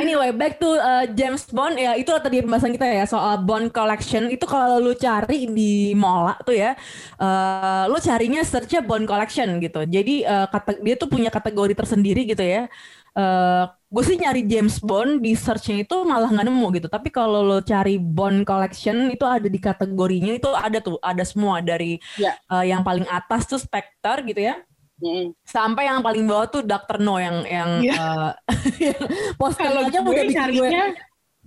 Anyway, 0.00 0.32
back 0.32 0.56
to 0.56 0.66
uh, 0.66 1.04
James 1.12 1.44
Bond 1.52 1.76
ya 1.76 1.92
itu 1.98 2.08
tadi 2.16 2.40
pembahasan 2.40 2.72
kita 2.72 2.86
ya 2.88 3.04
soal 3.04 3.44
Bond 3.44 3.68
Collection 3.70 4.32
itu 4.32 4.48
kalau 4.48 4.80
lu 4.80 4.96
cari 4.96 5.44
di 5.50 5.92
mall 5.92 6.32
tuh 6.42 6.56
ya, 6.56 6.72
uh, 7.20 7.84
lu 7.86 8.00
carinya 8.00 8.40
searchnya 8.40 8.80
Bond 8.80 9.04
Collection 9.04 9.60
gitu. 9.60 9.84
Jadi 9.84 10.24
uh, 10.24 10.48
kata, 10.48 10.80
dia 10.80 10.96
tuh 10.96 11.08
punya 11.12 11.28
kategori 11.28 11.76
tersendiri 11.76 12.24
gitu 12.24 12.40
ya. 12.40 12.66
Uh, 13.10 13.66
gue 13.90 14.06
sih 14.06 14.16
nyari 14.22 14.46
James 14.46 14.78
Bond 14.78 15.18
di 15.20 15.34
searchnya 15.34 15.82
itu 15.82 15.96
malah 16.06 16.30
nggak 16.30 16.46
nemu 16.48 16.66
gitu. 16.80 16.88
Tapi 16.88 17.12
kalau 17.12 17.44
lo 17.44 17.58
cari 17.60 18.00
Bond 18.00 18.48
Collection 18.48 19.12
itu 19.12 19.26
ada 19.28 19.50
di 19.50 19.60
kategorinya 19.60 20.32
itu 20.32 20.48
ada 20.54 20.78
tuh 20.80 20.96
ada 21.04 21.26
semua 21.26 21.60
dari 21.60 22.00
yeah. 22.16 22.38
Uh, 22.48 22.64
yang 22.64 22.80
paling 22.80 23.04
atas 23.10 23.44
tuh 23.44 23.60
Spectre 23.60 24.24
gitu 24.24 24.40
ya 24.40 24.56
Mm. 25.00 25.32
Sampai 25.48 25.88
yang 25.88 26.04
paling 26.04 26.28
bawah 26.28 26.46
tuh 26.48 26.62
Dr. 26.62 27.00
No 27.00 27.16
yang 27.16 27.40
yang 27.48 27.70
eh, 27.80 28.30
yang 28.92 29.02
poster 29.40 29.64
Kalau 29.64 29.88
aja 29.88 29.98
gue 30.04 30.12
udah 30.12 30.26
bikin 30.28 30.50
gue. 30.54 30.68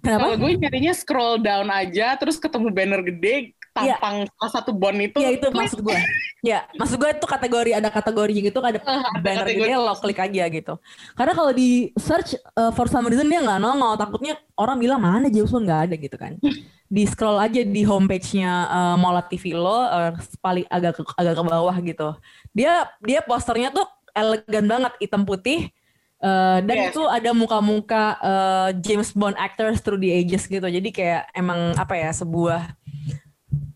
Kenapa? 0.04 0.20
kalau 0.20 0.36
gue 0.36 0.52
nyarinya 0.60 0.92
scroll 0.92 1.40
down 1.40 1.72
aja, 1.72 2.20
terus 2.20 2.36
ketemu 2.36 2.68
banner 2.76 3.00
gede, 3.08 3.56
Iya. 3.74 3.98
tampang 3.98 4.16
salah 4.38 4.52
satu 4.54 4.72
bond 4.72 4.98
itu. 5.02 5.18
Iya 5.18 5.30
itu 5.34 5.48
maksud 5.50 5.82
gue. 5.82 5.98
Ya, 6.44 6.68
maksud 6.78 7.02
gue 7.02 7.10
itu 7.10 7.26
kategori 7.26 7.72
ada 7.74 7.90
kategori 7.90 8.34
gitu 8.52 8.60
ada 8.62 8.78
ada 8.78 9.20
banner 9.24 9.48
kategori 9.50 9.66
gede 9.66 9.76
lo 9.80 9.94
klik 9.98 10.20
aja 10.20 10.44
gitu. 10.46 10.74
Karena 11.18 11.34
kalau 11.34 11.50
di 11.50 11.90
search 11.98 12.36
uh, 12.54 12.70
for 12.70 12.86
some 12.86 13.10
reason 13.10 13.26
dia 13.26 13.42
nggak 13.42 13.58
nongol, 13.58 13.98
takutnya 13.98 14.38
orang 14.54 14.78
bilang 14.78 15.02
mana 15.02 15.32
James 15.32 15.50
Bond 15.50 15.66
nggak 15.66 15.82
ada 15.90 15.96
gitu 15.98 16.18
kan. 16.20 16.38
Di 16.86 17.04
scroll 17.10 17.42
aja 17.42 17.66
di 17.66 17.82
homepage-nya 17.82 18.52
uh, 18.70 18.96
Mola 19.00 19.26
TV 19.26 19.58
lo 19.58 19.74
uh, 19.74 20.14
paling 20.38 20.70
agak 20.70 21.00
ke, 21.00 21.02
agak 21.18 21.34
ke 21.34 21.44
bawah 21.44 21.76
gitu. 21.82 22.10
Dia 22.54 22.86
dia 23.02 23.26
posternya 23.26 23.74
tuh 23.74 23.88
elegan 24.14 24.70
banget 24.70 24.94
hitam 25.02 25.26
putih. 25.26 25.74
uh, 26.22 26.62
dan 26.62 26.78
Yes. 26.78 26.94
itu 26.94 27.02
ada 27.04 27.34
muka-muka 27.34 28.16
uh, 28.22 28.70
James 28.78 29.10
Bond 29.12 29.34
actors 29.36 29.82
through 29.82 29.98
the 29.98 30.12
ages 30.12 30.46
gitu. 30.46 30.64
Jadi 30.64 30.94
kayak 30.94 31.34
emang 31.34 31.74
apa 31.76 31.98
ya 31.98 32.14
sebuah 32.14 32.78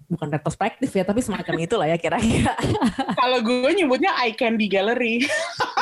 bukan 0.08 0.32
retrospektif 0.32 0.90
ya, 0.96 1.04
tapi 1.04 1.20
semacam 1.20 1.54
itulah 1.60 1.88
ya 1.88 2.00
kira-kira. 2.00 2.56
Kalau 3.20 3.44
gue 3.44 3.72
nyebutnya 3.76 4.16
eye 4.24 4.34
candy 4.34 4.72
gallery. 4.72 5.28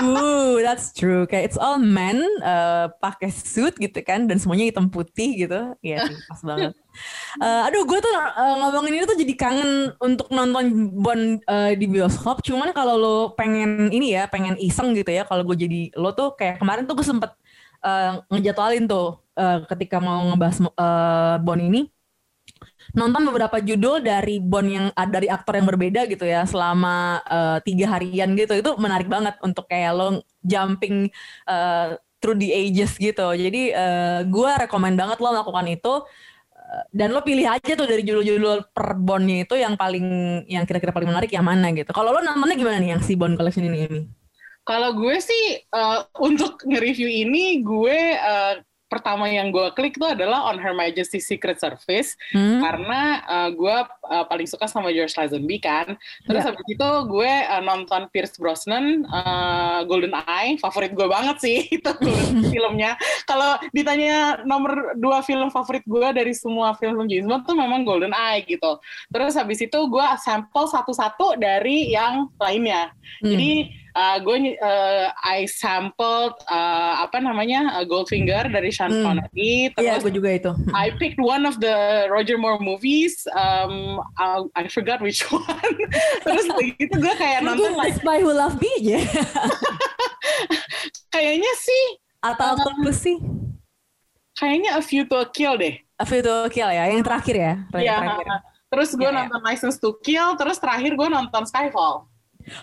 Ooh, 0.02 0.60
that's 0.66 0.90
true. 0.92 1.30
Kayak 1.30 1.54
it's 1.54 1.60
all 1.62 1.78
men 1.78 2.20
uh, 2.42 2.90
pakai 2.98 3.30
suit 3.30 3.78
gitu 3.78 4.02
kan 4.02 4.26
dan 4.26 4.42
semuanya 4.42 4.68
hitam 4.68 4.90
putih 4.90 5.46
gitu. 5.46 5.78
Iya 5.86 6.10
sih, 6.10 6.18
pas 6.26 6.42
banget. 6.42 6.74
Uh, 7.38 7.68
aduh, 7.70 7.86
gue 7.86 8.00
tuh 8.02 8.14
uh, 8.14 8.56
ngomongin 8.66 9.02
ini 9.02 9.06
tuh 9.06 9.18
jadi 9.18 9.34
kangen 9.38 9.94
untuk 10.02 10.28
nonton 10.34 10.90
Bond 10.98 11.46
uh, 11.46 11.72
di 11.78 11.86
bioskop. 11.86 12.42
Cuman 12.42 12.74
kalau 12.74 12.98
lo 12.98 13.18
pengen 13.38 13.94
ini 13.94 14.18
ya, 14.18 14.26
pengen 14.26 14.58
iseng 14.58 14.98
gitu 14.98 15.14
ya. 15.14 15.24
Kalau 15.24 15.46
gue 15.46 15.56
jadi 15.56 15.94
lo 15.96 16.12
tuh 16.18 16.34
kayak 16.34 16.60
kemarin 16.60 16.90
tuh 16.90 16.98
gue 16.98 17.06
sempet 17.06 17.32
uh, 17.86 18.26
ngejadwalin 18.34 18.90
tuh 18.90 19.22
uh, 19.38 19.62
ketika 19.70 20.02
mau 20.02 20.26
ngebahas 20.34 20.58
uh, 20.74 21.38
Bond 21.40 21.62
ini 21.62 21.95
nonton 22.94 23.26
beberapa 23.26 23.58
judul 23.58 24.06
dari 24.06 24.38
Bond 24.38 24.70
yang 24.70 24.86
ah, 24.94 25.10
dari 25.10 25.26
aktor 25.26 25.58
yang 25.58 25.66
berbeda 25.66 26.06
gitu 26.06 26.28
ya 26.28 26.46
selama 26.46 27.24
eh, 27.26 27.58
tiga 27.66 27.98
harian 27.98 28.38
gitu. 28.38 28.54
Itu 28.54 28.78
menarik 28.78 29.10
banget 29.10 29.40
untuk 29.42 29.66
kayak 29.66 29.92
lo 29.98 30.22
jumping 30.46 31.10
eh, 31.50 31.88
through 32.22 32.38
the 32.38 32.54
ages 32.54 33.00
gitu. 33.02 33.34
Jadi 33.34 33.74
eh, 33.74 34.20
gue 34.30 34.52
rekomend 34.62 35.00
banget 35.00 35.18
lo 35.18 35.34
melakukan 35.34 35.68
itu. 35.72 35.96
Dan 36.92 37.14
lo 37.14 37.22
pilih 37.22 37.46
aja 37.46 37.78
tuh 37.78 37.86
dari 37.86 38.02
judul-judul 38.02 38.74
per 38.74 38.98
Bondnya 38.98 39.46
itu 39.46 39.54
yang 39.54 39.78
paling 39.78 40.04
yang 40.50 40.66
kira-kira 40.66 40.90
paling 40.90 41.08
menarik 41.08 41.30
yang 41.30 41.46
mana 41.46 41.70
gitu. 41.72 41.94
Kalau 41.94 42.10
lo 42.10 42.20
nontonnya 42.20 42.58
gimana 42.58 42.82
nih 42.82 42.98
yang 42.98 43.02
si 43.06 43.14
Bond 43.14 43.38
Collection 43.38 43.70
ini 43.70 43.86
Amy? 43.86 44.02
Kalau 44.66 44.98
gue 44.98 45.16
sih 45.22 45.62
eh, 45.62 46.00
untuk 46.18 46.58
nge-review 46.66 47.06
ini 47.06 47.62
gue 47.62 47.98
eh, 48.18 48.54
pertama 48.86 49.26
yang 49.26 49.50
gue 49.50 49.74
klik 49.74 49.98
itu 49.98 50.06
adalah 50.06 50.46
On 50.48 50.58
Her 50.58 50.72
Majesty's 50.72 51.26
Secret 51.26 51.58
Service 51.58 52.14
Hmm? 52.30 52.62
karena 52.62 53.02
uh, 53.26 53.50
gue 53.50 53.78
uh, 54.08 54.26
paling 54.28 54.46
suka 54.46 54.66
sama 54.66 54.94
George 54.94 55.16
Lazenby 55.16 55.58
kan. 55.58 55.98
Terus 56.24 56.42
Ya. 56.44 56.54
habis 56.54 56.66
itu 56.68 56.90
gue 57.10 57.32
uh, 57.48 57.62
nonton 57.62 58.06
Pierce 58.12 58.38
Brosnan 58.38 59.04
uh, 59.08 59.82
Golden 59.86 60.14
Eye, 60.26 60.60
favorit 60.60 60.94
gue 60.94 61.08
banget 61.08 61.38
sih 61.42 61.58
itu 61.78 61.92
filmnya. 62.46 62.94
Kalau 63.26 63.58
ditanya 63.72 64.44
nomor 64.44 64.94
dua 64.96 65.26
film 65.26 65.50
favorit 65.50 65.82
gue 65.84 66.08
dari 66.14 66.34
semua 66.38 66.78
film 66.78 67.10
James 67.10 67.26
Bond 67.26 67.44
tuh 67.44 67.58
memang 67.58 67.82
Golden 67.84 68.14
Eye 68.14 68.46
gitu. 68.46 68.78
Terus 69.10 69.34
habis 69.34 69.60
itu 69.60 69.80
gue 69.88 70.06
sampel 70.22 70.66
satu-satu 70.66 71.38
dari 71.38 71.90
yang 71.90 72.30
lainnya. 72.38 72.94
Hmm. 73.22 73.32
Jadi 73.34 73.52
uh, 73.96 74.18
gue 74.20 74.54
uh, 74.60 75.10
I 75.18 75.48
sampled 75.48 76.36
uh, 76.46 76.94
apa 77.00 77.18
namanya 77.18 77.74
uh, 77.74 77.84
Goldfinger 77.84 78.48
dari 78.48 78.70
Sean 78.70 78.92
Hmm. 78.92 79.02
Connery. 79.02 79.72
Iya, 79.74 79.98
Terus 79.98 80.04
gue 80.04 80.14
juga 80.14 80.30
itu. 80.32 80.52
I 80.72 80.92
picked 80.96 81.18
one 81.18 81.44
of 81.44 81.58
the 81.58 82.06
Roger 82.08 82.36
Moore 82.36 82.60
movies. 82.60 83.24
Um, 83.32 83.98
I, 84.16 84.44
I 84.56 84.62
forgot 84.68 85.00
which 85.00 85.24
one. 85.32 85.76
Terus 86.22 86.46
begitu 86.54 86.94
gue 86.94 87.14
kayak 87.16 87.42
nonton 87.42 87.74
like, 87.74 87.98
Spy 87.98 88.20
Who 88.22 88.30
Loved 88.30 88.60
Me 88.60 88.70
aja. 88.84 89.00
kayaknya 91.14 91.52
sih, 91.58 91.84
Atau 92.20 92.58
Octopus 92.58 92.98
sih. 93.00 93.18
kayaknya 94.36 94.76
A 94.76 94.82
View 94.84 95.08
to 95.08 95.16
a 95.16 95.26
Kill 95.30 95.56
deh. 95.56 95.80
A 95.96 96.04
View 96.04 96.20
to 96.20 96.36
Kill 96.52 96.68
ya, 96.68 96.92
yang 96.92 97.00
terakhir 97.02 97.36
ya. 97.36 97.54
yang 97.72 97.80
Iya. 97.80 97.96
terakhir. 98.04 98.28
Terus 98.66 98.90
gue 98.92 99.06
Iya, 99.06 99.12
iya. 99.14 99.20
nonton 99.24 99.42
License 99.46 99.78
to 99.80 99.96
Kill. 100.04 100.36
Terus 100.36 100.58
terakhir 100.60 100.92
gue 100.92 101.08
nonton 101.08 101.44
Skyfall. 101.48 102.10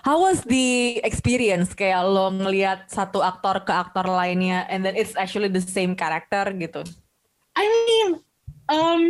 How 0.06 0.22
was 0.22 0.42
the 0.46 1.00
experience 1.02 1.74
kayak 1.74 2.06
lo 2.06 2.30
ngelihat 2.30 2.86
satu 2.88 3.20
aktor 3.20 3.62
ke 3.66 3.72
aktor 3.72 4.06
lainnya 4.06 4.66
and 4.70 4.86
then 4.86 4.94
it's 4.94 5.14
actually 5.18 5.50
the 5.50 5.62
same 5.62 5.98
character 5.98 6.46
gitu. 6.54 6.86
I 7.52 7.64
mean, 7.68 8.08
um, 8.72 9.02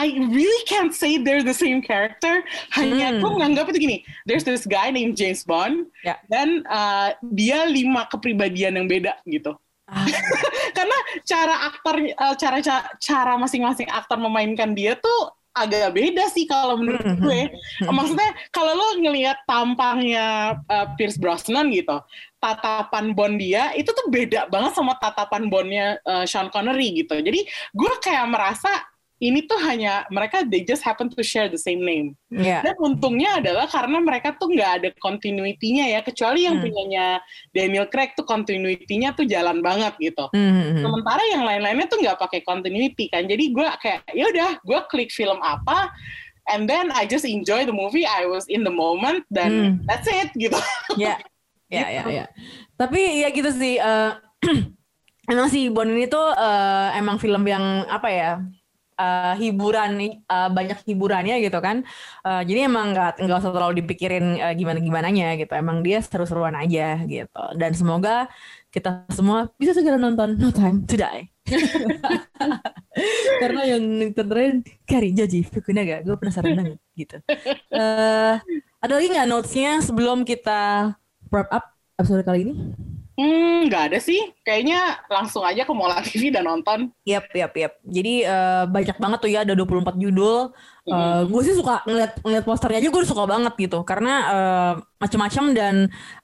I 0.00 0.16
really 0.32 0.64
can't 0.64 0.96
say 0.96 1.20
they're 1.20 1.44
the 1.44 1.52
same 1.52 1.84
character. 1.84 2.40
Hanya 2.72 3.14
Hmm. 3.14 3.20
gue 3.20 3.30
menganggap 3.36 3.68
itu 3.70 3.78
gini. 3.84 3.98
There's 4.24 4.48
this 4.48 4.64
guy 4.64 4.88
named 4.88 5.20
James 5.20 5.44
Bond. 5.44 5.92
Ya. 6.00 6.16
Dan 6.32 6.64
uh, 6.64 7.12
dia 7.36 7.68
lima 7.68 8.08
kepribadian 8.08 8.80
yang 8.80 8.88
beda 8.88 9.20
gitu. 9.28 9.52
Ah, 9.90 10.06
karena 10.78 10.98
cara 11.26 11.54
aktor 11.68 11.94
cara 12.38 12.56
cara, 12.62 12.82
cara 13.02 13.32
masing-masing 13.36 13.90
aktor 13.90 14.16
memainkan 14.22 14.70
dia 14.70 14.94
tuh 14.94 15.34
agak 15.50 15.90
beda 15.92 16.30
sih 16.30 16.46
kalau 16.46 16.78
menurut 16.78 17.02
Mhm. 17.02 17.18
gue. 17.20 17.40
Maksudnya 17.84 18.30
kalau 18.50 18.72
lo 18.72 18.86
ngelihat 18.96 19.42
tampangnya 19.44 20.58
eh, 20.64 20.86
Pierce 20.94 21.18
Brosnan 21.18 21.68
gitu, 21.74 21.98
tatapan 22.38 23.12
Bond 23.12 23.36
dia 23.36 23.74
itu 23.74 23.90
tuh 23.90 24.08
beda 24.08 24.46
banget 24.46 24.72
sama 24.72 24.94
tatapan 24.96 25.50
Bondnya 25.50 25.98
eh, 26.00 26.24
Sean 26.24 26.48
Connery 26.48 27.02
gitu. 27.02 27.18
Jadi 27.18 27.40
gue 27.70 27.92
kayak 27.98 28.26
merasa 28.30 28.70
ini 29.20 29.44
tuh 29.44 29.60
hanya 29.60 30.08
mereka 30.08 30.40
they 30.42 30.64
just 30.64 30.80
happen 30.80 31.12
to 31.12 31.20
share 31.20 31.44
the 31.46 31.60
same 31.60 31.84
name. 31.84 32.16
ya. 32.32 32.64
Dan 32.64 32.72
untungnya 32.80 33.36
adalah 33.36 33.68
karena 33.68 34.00
mereka 34.00 34.32
tuh 34.34 34.48
nggak 34.48 34.70
ada 34.80 34.88
continuity-nya 34.96 35.92
ya, 35.92 36.00
kecuali 36.00 36.48
yang 36.48 36.56
Hmm. 36.56 36.64
punyanya 36.64 37.20
Daniel 37.52 37.84
Craig 37.86 38.16
tuh 38.16 38.24
continuity-nya 38.24 39.12
tuh 39.12 39.28
jalan 39.28 39.60
banget 39.60 39.92
gitu. 40.00 40.24
Mhm. 40.32 40.80
Sementara 40.80 41.20
yang 41.28 41.44
lain-lainnya 41.44 41.84
tuh 41.86 42.00
nggak 42.00 42.16
pakai 42.16 42.40
continuity 42.42 43.12
kan. 43.12 43.28
Jadi 43.28 43.52
gue 43.52 43.68
kayak 43.78 44.08
ya 44.10 44.24
udah, 44.26 44.50
gue 44.64 44.80
klik 44.88 45.12
film 45.12 45.36
apa, 45.44 45.92
and 46.48 46.64
then 46.64 46.88
I 46.90 47.04
just 47.04 47.28
enjoy 47.28 47.68
the 47.68 47.76
movie. 47.76 48.08
I 48.08 48.24
was 48.24 48.48
in 48.48 48.64
the 48.64 48.72
moment 48.72 49.28
dan 49.28 49.52
Hmm. 49.52 49.72
that's 49.84 50.08
it 50.08 50.32
gitu. 50.32 50.56
Ya, 50.96 51.20
ya, 51.68 51.86
ya, 52.00 52.02
ya. 52.08 52.24
Tapi 52.74 53.20
ya 53.20 53.28
gitu 53.28 53.52
sih. 53.52 53.76
eh, 53.76 54.10
emang 55.30 55.52
sih 55.52 55.68
Bond 55.68 55.92
ini 55.92 56.08
tuh 56.08 56.32
eh, 56.32 56.88
emang 56.96 57.20
film 57.20 57.44
yang 57.44 57.84
apa 57.84 58.08
ya? 58.08 58.32
Eh, 59.00 59.34
hiburan 59.40 59.90
eh, 60.04 60.48
banyak 60.52 60.78
hiburannya 60.84 61.40
gitu 61.40 61.58
kan. 61.64 61.80
Eh, 62.26 62.42
jadi 62.44 62.68
emang 62.68 62.92
nggak 62.92 63.24
nggak 63.24 63.38
usah 63.40 63.52
terlalu 63.56 63.74
dipikirin 63.80 64.36
gimana 64.60 64.78
gimananya 64.84 65.28
gitu. 65.40 65.52
Emang 65.56 65.80
dia 65.80 66.04
seru-seruan 66.04 66.54
aja 66.56 67.00
gitu. 67.08 67.42
Dan 67.56 67.72
semoga 67.72 68.28
kita 68.70 69.08
semua 69.10 69.50
bisa 69.58 69.74
segera 69.74 69.98
nonton 69.98 70.38
No 70.38 70.52
Time 70.54 70.86
to 70.86 70.94
Die. 70.94 71.24
Karena 73.42 73.62
yang 73.66 74.12
nonton 74.14 74.62
Kari 74.86 75.10
Joji 75.16 75.42
Fukunaga, 75.42 76.04
gue 76.06 76.14
penasaran 76.14 76.54
banget 76.54 76.78
gitu. 76.94 77.16
Eh, 77.72 78.34
ada 78.80 78.92
lagi 78.92 79.08
nggak 79.10 79.28
notesnya 79.28 79.82
sebelum 79.82 80.22
kita 80.22 80.92
wrap 81.32 81.48
up 81.50 81.64
episode 81.98 82.22
kali 82.24 82.46
ini? 82.46 82.54
Hmm, 83.20 83.68
nggak 83.68 83.92
ada 83.92 83.98
sih. 84.00 84.32
Kayaknya 84.40 84.80
langsung 85.12 85.44
aja 85.44 85.68
ke 85.68 85.72
Mola 85.76 86.00
TV 86.00 86.32
dan 86.32 86.48
nonton. 86.48 86.88
Yap, 87.04 87.28
yap, 87.36 87.52
yap. 87.52 87.76
Jadi 87.84 88.24
eh, 88.24 88.64
banyak 88.64 88.96
banget 88.96 89.18
tuh 89.20 89.28
ya, 89.28 89.44
ada 89.44 89.52
24 89.52 90.00
judul. 90.00 90.56
Eh, 90.88 91.22
gue 91.28 91.42
sih 91.44 91.52
suka 91.52 91.84
ngeliat, 91.84 92.24
ngeliat 92.24 92.44
posternya 92.48 92.80
aja, 92.80 92.88
gue 92.88 93.02
suka 93.04 93.28
banget 93.28 93.52
gitu. 93.60 93.84
Karena 93.84 94.14
eh, 94.32 94.72
macam-macam 94.96 95.44
dan 95.52 95.74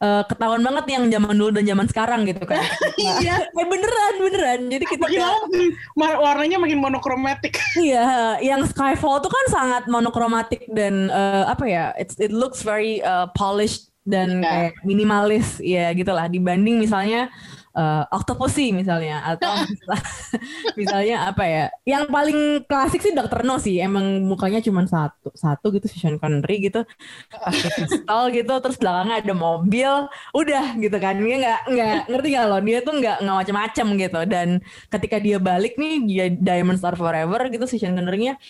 eh, 0.01 0.23
ketahuan 0.25 0.65
banget 0.65 0.85
yang 0.89 1.05
zaman 1.13 1.37
dulu 1.37 1.51
dan 1.53 1.65
zaman 1.69 1.87
sekarang 1.87 2.21
gitu 2.25 2.49
kan. 2.49 2.65
Iya. 2.97 3.45
eh 3.45 3.67
beneran, 3.69 4.15
beneran. 4.17 4.61
Jadi 4.73 4.85
Makin 4.97 5.21
lama 5.21 5.37
makin- 5.45 5.73
ma- 6.01 6.19
warnanya 6.19 6.57
makin 6.57 6.81
monokromatik. 6.81 7.61
Iya, 7.77 8.41
yang 8.41 8.65
Skyfall 8.65 9.21
tuh 9.21 9.29
kan 9.29 9.47
sangat 9.53 9.83
monokromatik 9.85 10.65
dan 10.73 11.13
eh, 11.13 11.45
apa 11.45 11.65
ya? 11.69 11.93
It's, 12.01 12.17
it 12.17 12.33
looks 12.33 12.65
very 12.65 13.05
uh, 13.05 13.29
polished 13.37 13.93
dan 14.07 14.39
Iya. 14.39 14.47
kayak 14.47 14.73
minimalis 14.83 15.59
ya 15.59 15.91
gitulah 15.93 16.31
dibanding 16.31 16.79
misalnya 16.79 17.29
eh, 17.77 18.05
Octopussy 18.09 18.73
misalnya 18.73 19.21
atau 19.27 19.53
misal- 19.69 20.07
misalnya 20.75 21.17
apa 21.29 21.45
ya? 21.45 21.65
Yang 21.85 22.05
paling 22.09 22.39
klasik 22.65 23.05
sih 23.05 23.13
Dr. 23.13 23.45
No 23.45 23.61
sih, 23.61 23.77
emang 23.79 24.25
mukanya 24.25 24.65
cuma 24.65 24.81
satu 24.87 25.29
satu 25.37 25.75
gitu 25.75 25.85
Sean 25.91 26.17
Connery 26.17 26.71
gitu 26.71 26.89
pakai 27.29 27.71
pistol 27.77 28.23
gitu 28.33 28.53
terus 28.63 28.81
belakangnya 28.81 29.21
ada 29.21 29.35
mobil 29.37 29.93
udah 30.33 30.65
gitu 30.79 30.97
kan 30.97 31.21
dia 31.21 31.37
nggak 31.37 31.61
nggak 31.69 31.95
ngerti 32.09 32.29
nggak 32.33 32.47
lo 32.49 32.59
dia 32.63 32.79
tuh 32.81 32.95
nggak 32.97 33.17
nggak 33.21 33.37
macam-macam 33.45 33.87
gitu 33.99 34.21
dan 34.25 34.49
ketika 34.89 35.17
dia 35.21 35.37
balik 35.37 35.77
nih 35.77 35.95
dia 36.09 36.25
Diamonds 36.33 36.81
Are 36.81 36.97
Forever 36.97 37.41
gitu 37.51 37.65
si 37.69 37.77
Sean 37.77 37.93
Connery-nya 37.93 38.41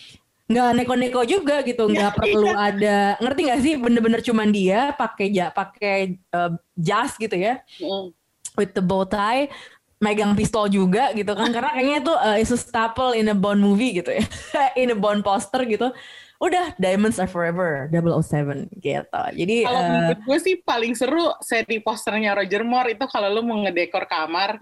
nggak 0.47 0.69
neko-neko 0.79 1.21
juga 1.27 1.59
gitu, 1.61 1.91
nggak 1.91 2.11
Iya, 2.11 2.17
perlu 2.17 2.47
iya. 2.47 2.71
ada 2.71 2.97
ngerti 3.19 3.41
nggak 3.43 3.61
sih 3.61 3.73
bener-bener 3.75 4.21
cuman 4.23 4.47
dia 4.47 4.95
pakai 4.95 5.27
ja 5.29 5.51
pakai 5.51 6.15
eh, 6.15 6.51
jas 6.73 7.19
gitu 7.19 7.35
ya, 7.35 7.59
Mm. 7.83 8.15
with 8.55 8.71
the 8.71 8.79
bow 8.79 9.03
tie, 9.03 9.51
megang 9.99 10.33
pistol 10.33 10.71
juga 10.71 11.11
gitu 11.11 11.35
kan, 11.35 11.51
karena 11.51 11.75
kayaknya 11.75 11.97
itu 11.99 12.13
uh, 12.13 12.37
is 12.37 12.49
a 12.49 12.57
staple 12.57 13.11
in 13.11 13.27
a 13.27 13.35
Bond 13.35 13.59
movie 13.59 13.99
gitu 13.99 14.15
ya, 14.15 14.23
in 14.81 14.93
a 14.93 14.97
Bond 14.97 15.21
poster 15.21 15.67
gitu. 15.67 15.91
Udah 16.37 16.77
Diamonds 16.77 17.17
Are 17.17 17.25
Forever 17.25 17.89
007 17.89 18.69
gitu. 18.77 19.21
Jadi 19.33 19.65
Kalau 19.65 19.81
eh, 19.81 19.89
menurut 19.89 20.19
gue 20.21 20.37
sih 20.37 20.55
paling 20.61 20.93
seru 20.93 21.33
seri 21.41 21.81
posternya 21.81 22.37
Roger 22.37 22.61
Moore 22.61 22.93
itu 22.93 23.09
kalau 23.09 23.33
lu 23.33 23.41
mau 23.41 23.57
ngedekor 23.65 24.05
kamar, 24.05 24.61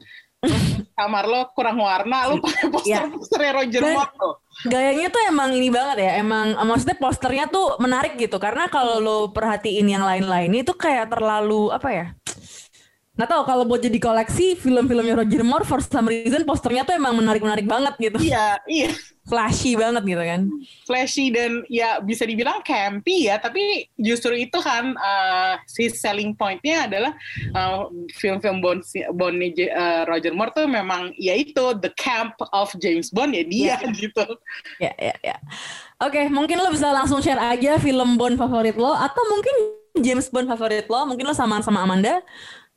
kamar 0.96 1.26
lo 1.28 1.42
kurang 1.52 1.78
warna, 1.80 2.32
lu 2.32 2.40
pakai 2.40 2.72
poster-posternya 2.72 3.52
Roger 3.52 3.82
Dan- 3.82 3.96
Moore 4.00 4.14
tuh. 4.16 4.34
Gayanya 4.66 5.12
tuh 5.12 5.22
emang 5.28 5.52
ini 5.52 5.68
banget 5.68 5.98
ya, 6.08 6.12
emang 6.24 6.56
maksudnya 6.64 6.96
posternya 6.96 7.46
tuh 7.52 7.76
menarik 7.78 8.16
gitu 8.16 8.40
karena 8.40 8.72
kalau 8.72 9.04
lo 9.04 9.18
perhatiin 9.36 9.84
yang 9.84 10.08
lain-lain 10.08 10.48
itu 10.56 10.72
kayak 10.72 11.12
terlalu 11.12 11.76
apa 11.76 11.90
ya? 11.92 12.06
Nggak 13.16 13.30
tahu 13.32 13.44
kalau 13.48 13.64
buat 13.64 13.80
jadi 13.80 13.96
koleksi 13.96 14.60
film-filmnya 14.60 15.16
Roger 15.16 15.40
Moore 15.40 15.64
for 15.64 15.80
some 15.80 16.12
reason 16.12 16.44
posternya 16.44 16.84
tuh 16.84 17.00
emang 17.00 17.16
menarik-menarik 17.16 17.64
banget 17.64 17.96
gitu, 17.96 18.20
Iya, 18.20 18.60
iya. 18.68 18.92
flashy 19.24 19.80
banget 19.80 20.04
gitu 20.04 20.20
kan. 20.20 20.42
Flashy 20.84 21.32
dan 21.32 21.64
ya 21.72 22.04
bisa 22.04 22.28
dibilang 22.28 22.60
campy 22.68 23.32
ya, 23.32 23.40
tapi 23.40 23.88
justru 23.96 24.36
itu 24.36 24.60
kan 24.60 25.00
uh, 25.00 25.56
si 25.64 25.88
selling 25.88 26.36
pointnya 26.36 26.92
adalah 26.92 27.16
uh, 27.56 27.88
film-film 28.20 28.60
Bond, 28.60 28.84
Bond 29.16 29.40
Roger 30.12 30.36
Moore 30.36 30.52
tuh 30.52 30.68
memang 30.68 31.16
ya 31.16 31.40
itu 31.40 31.72
the 31.80 31.96
camp 31.96 32.36
of 32.52 32.68
James 32.84 33.16
Bond 33.16 33.32
ya 33.32 33.48
dia 33.48 33.80
gitu. 33.96 34.28
Ya 34.84 34.92
ya 35.00 35.16
ya. 35.24 35.40
Oke, 36.04 36.28
mungkin 36.28 36.60
lo 36.60 36.68
bisa 36.68 36.92
langsung 36.92 37.24
share 37.24 37.40
aja 37.40 37.80
film 37.80 38.20
Bond 38.20 38.36
favorit 38.36 38.76
lo 38.76 38.92
atau 38.92 39.24
mungkin 39.32 39.56
James 40.04 40.28
Bond 40.28 40.52
favorit 40.52 40.92
lo, 40.92 41.08
mungkin 41.08 41.24
lo 41.24 41.32
samaan 41.32 41.64
sama 41.64 41.80
Amanda. 41.80 42.20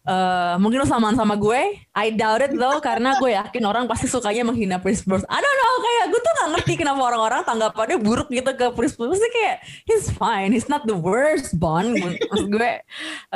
Eh, 0.09 0.55
mungkin 0.57 0.81
lo 0.81 0.89
samaan 0.89 1.13
sama 1.21 1.37
gue. 1.37 1.85
I 1.93 2.09
doubt 2.17 2.41
it 2.41 2.57
though 2.57 2.81
karena 2.81 3.21
gue 3.21 3.37
yakin 3.37 3.63
orang 3.69 3.85
pasti 3.85 4.09
sukanya 4.09 4.41
menghina 4.41 4.81
Pierce 4.81 5.05
Brosnan. 5.05 5.29
I 5.29 5.37
don't 5.37 5.59
know 5.61 5.75
kayak 5.85 6.05
gue 6.09 6.21
tuh 6.25 6.33
gak 6.33 6.49
ngerti 6.57 6.73
kenapa 6.81 7.01
orang-orang 7.13 7.41
tanggapannya 7.45 8.01
buruk 8.01 8.33
gitu 8.33 8.49
ke 8.57 8.73
Pierce 8.73 8.97
Brosnan. 8.97 9.21
Pasti 9.21 9.29
kayak 9.37 9.57
he's 9.85 10.09
fine, 10.09 10.57
he's 10.57 10.65
not 10.73 10.89
the 10.89 10.97
worst 10.97 11.61
Bond. 11.61 12.01
Maksud 12.01 12.49
gue 12.49 12.71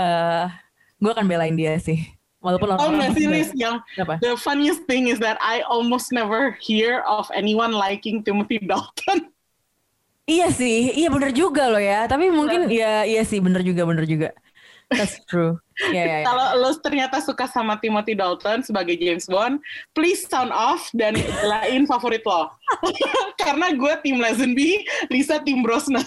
eh 0.01 0.45
gue 0.97 1.11
akan 1.13 1.27
belain 1.29 1.53
dia 1.53 1.77
sih. 1.77 2.09
Walaupun 2.41 2.75
Oh 2.75 2.91
sih, 2.91 2.99
pasti 2.99 3.23
Liz? 3.29 3.55
bilang, 3.55 3.85
Yang 3.95 4.03
Apa? 4.03 4.15
the 4.19 4.35
funniest 4.35 4.83
thing 4.89 5.13
is 5.13 5.21
that 5.21 5.37
I 5.39 5.63
almost 5.69 6.11
never 6.11 6.57
hear 6.59 7.05
of 7.05 7.29
anyone 7.37 7.71
liking 7.77 8.25
Timothy 8.25 8.59
Dalton. 8.65 9.29
Iya 10.27 10.49
sih, 10.55 10.91
iya 10.97 11.13
bener 11.13 11.37
juga 11.37 11.69
loh 11.69 11.83
ya. 11.83 12.09
Tapi 12.09 12.33
mungkin 12.33 12.73
ya 12.73 13.05
iya 13.05 13.23
sih 13.29 13.39
bener 13.45 13.61
juga 13.61 13.85
bener 13.85 14.09
juga. 14.09 14.33
That's 14.97 15.19
true. 15.27 15.59
Iya 15.81 16.05
iya. 16.05 16.05
iya. 16.21 16.27
Kalau 16.29 16.47
lo 16.61 16.71
ternyata 16.79 17.17
suka 17.25 17.49
sama 17.49 17.81
Timothy 17.81 18.13
Dalton 18.13 18.61
sebagai 18.61 18.95
James 19.01 19.25
Bond, 19.25 19.59
please 19.97 20.29
sound 20.29 20.53
off 20.53 20.93
dan 20.93 21.17
belain 21.17 21.89
favorit 21.89 22.21
lo. 22.29 22.53
Karena 23.43 23.73
gue 23.73 23.93
tim 24.05 24.21
Lazenby, 24.21 24.85
Lisa 25.09 25.41
tim 25.41 25.65
Brosnan. 25.65 26.05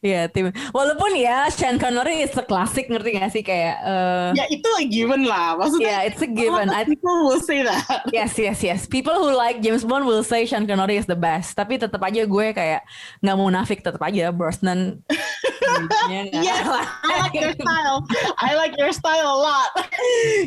Iya 0.00 0.32
tim. 0.32 0.50
Walaupun 0.72 1.12
ya 1.14 1.46
Sean 1.52 1.76
Connery 1.76 2.24
is 2.24 2.34
a 2.34 2.44
classic 2.44 2.88
ngerti 2.88 3.20
gak 3.20 3.30
sih 3.30 3.44
kayak. 3.44 3.76
eh 3.84 4.28
Ya 4.34 4.44
itu 4.48 4.68
a 4.80 4.84
given 4.88 5.28
lah, 5.28 5.60
maksudnya. 5.60 5.86
yeah, 5.86 6.00
it's 6.08 6.22
a 6.24 6.28
given. 6.28 6.72
I, 6.72 6.88
people 6.88 7.28
will 7.28 7.42
say 7.44 7.62
that. 7.62 8.08
yes 8.16 8.34
yes 8.40 8.64
yes. 8.64 8.88
People 8.88 9.14
who 9.14 9.30
like 9.36 9.60
James 9.60 9.84
Bond 9.84 10.08
will 10.08 10.24
say 10.24 10.48
Sean 10.48 10.64
Connery 10.64 10.96
is 10.96 11.06
the 11.06 11.18
best. 11.18 11.54
Tapi 11.54 11.76
tetap 11.76 12.00
aja 12.00 12.24
gue 12.24 12.46
kayak 12.56 12.80
nggak 13.20 13.36
mau 13.36 13.48
nafik 13.52 13.84
tetap 13.84 14.00
aja 14.00 14.32
Brosnan. 14.32 15.04
Nggak? 15.62 16.06
Yes, 16.42 16.66
I 16.66 17.14
like 17.22 17.34
your 17.34 17.52
style. 17.54 17.98
I 18.38 18.50
like 18.58 18.74
your 18.76 18.92
style 18.92 19.26
a 19.26 19.38
lot. 19.38 19.70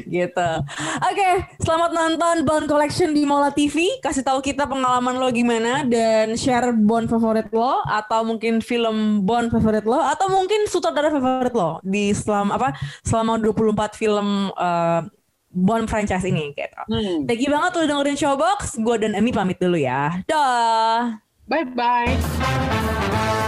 gitu. 0.05 0.49
Oke, 1.01 1.29
selamat 1.63 1.91
nonton 1.95 2.35
Bond 2.43 2.65
Collection 2.67 3.09
di 3.11 3.23
Mola 3.23 3.49
TV. 3.51 3.99
Kasih 4.03 4.21
tahu 4.21 4.43
kita 4.43 4.67
pengalaman 4.67 5.17
lo 5.17 5.31
gimana 5.31 5.87
dan 5.87 6.35
share 6.35 6.75
Bond 6.75 7.07
favorit 7.07 7.47
lo 7.51 7.81
atau 7.87 8.21
mungkin 8.27 8.59
film 8.59 9.23
Bond 9.23 9.49
favorit 9.49 9.85
lo 9.87 9.99
atau 9.99 10.27
mungkin 10.27 10.67
sutradara 10.67 11.09
favorit 11.09 11.53
lo 11.55 11.79
di 11.81 12.11
selama 12.11 12.59
apa 12.59 12.69
selama 13.01 13.39
24 13.39 13.95
film 13.95 14.51
eh, 14.51 15.01
Bond 15.55 15.87
franchise 15.87 16.27
ini 16.27 16.51
gitu. 16.51 16.81
Hmm. 16.91 17.23
Thank 17.23 17.39
you 17.39 17.47
banget 17.47 17.79
udah 17.79 17.87
dengerin 17.87 18.19
Showbox. 18.19 18.75
Gue 18.83 18.99
dan 18.99 19.15
Emi 19.15 19.31
pamit 19.31 19.55
dulu 19.55 19.79
ya. 19.79 20.19
Dah. 20.27 21.15
Bye-bye. 21.47 23.44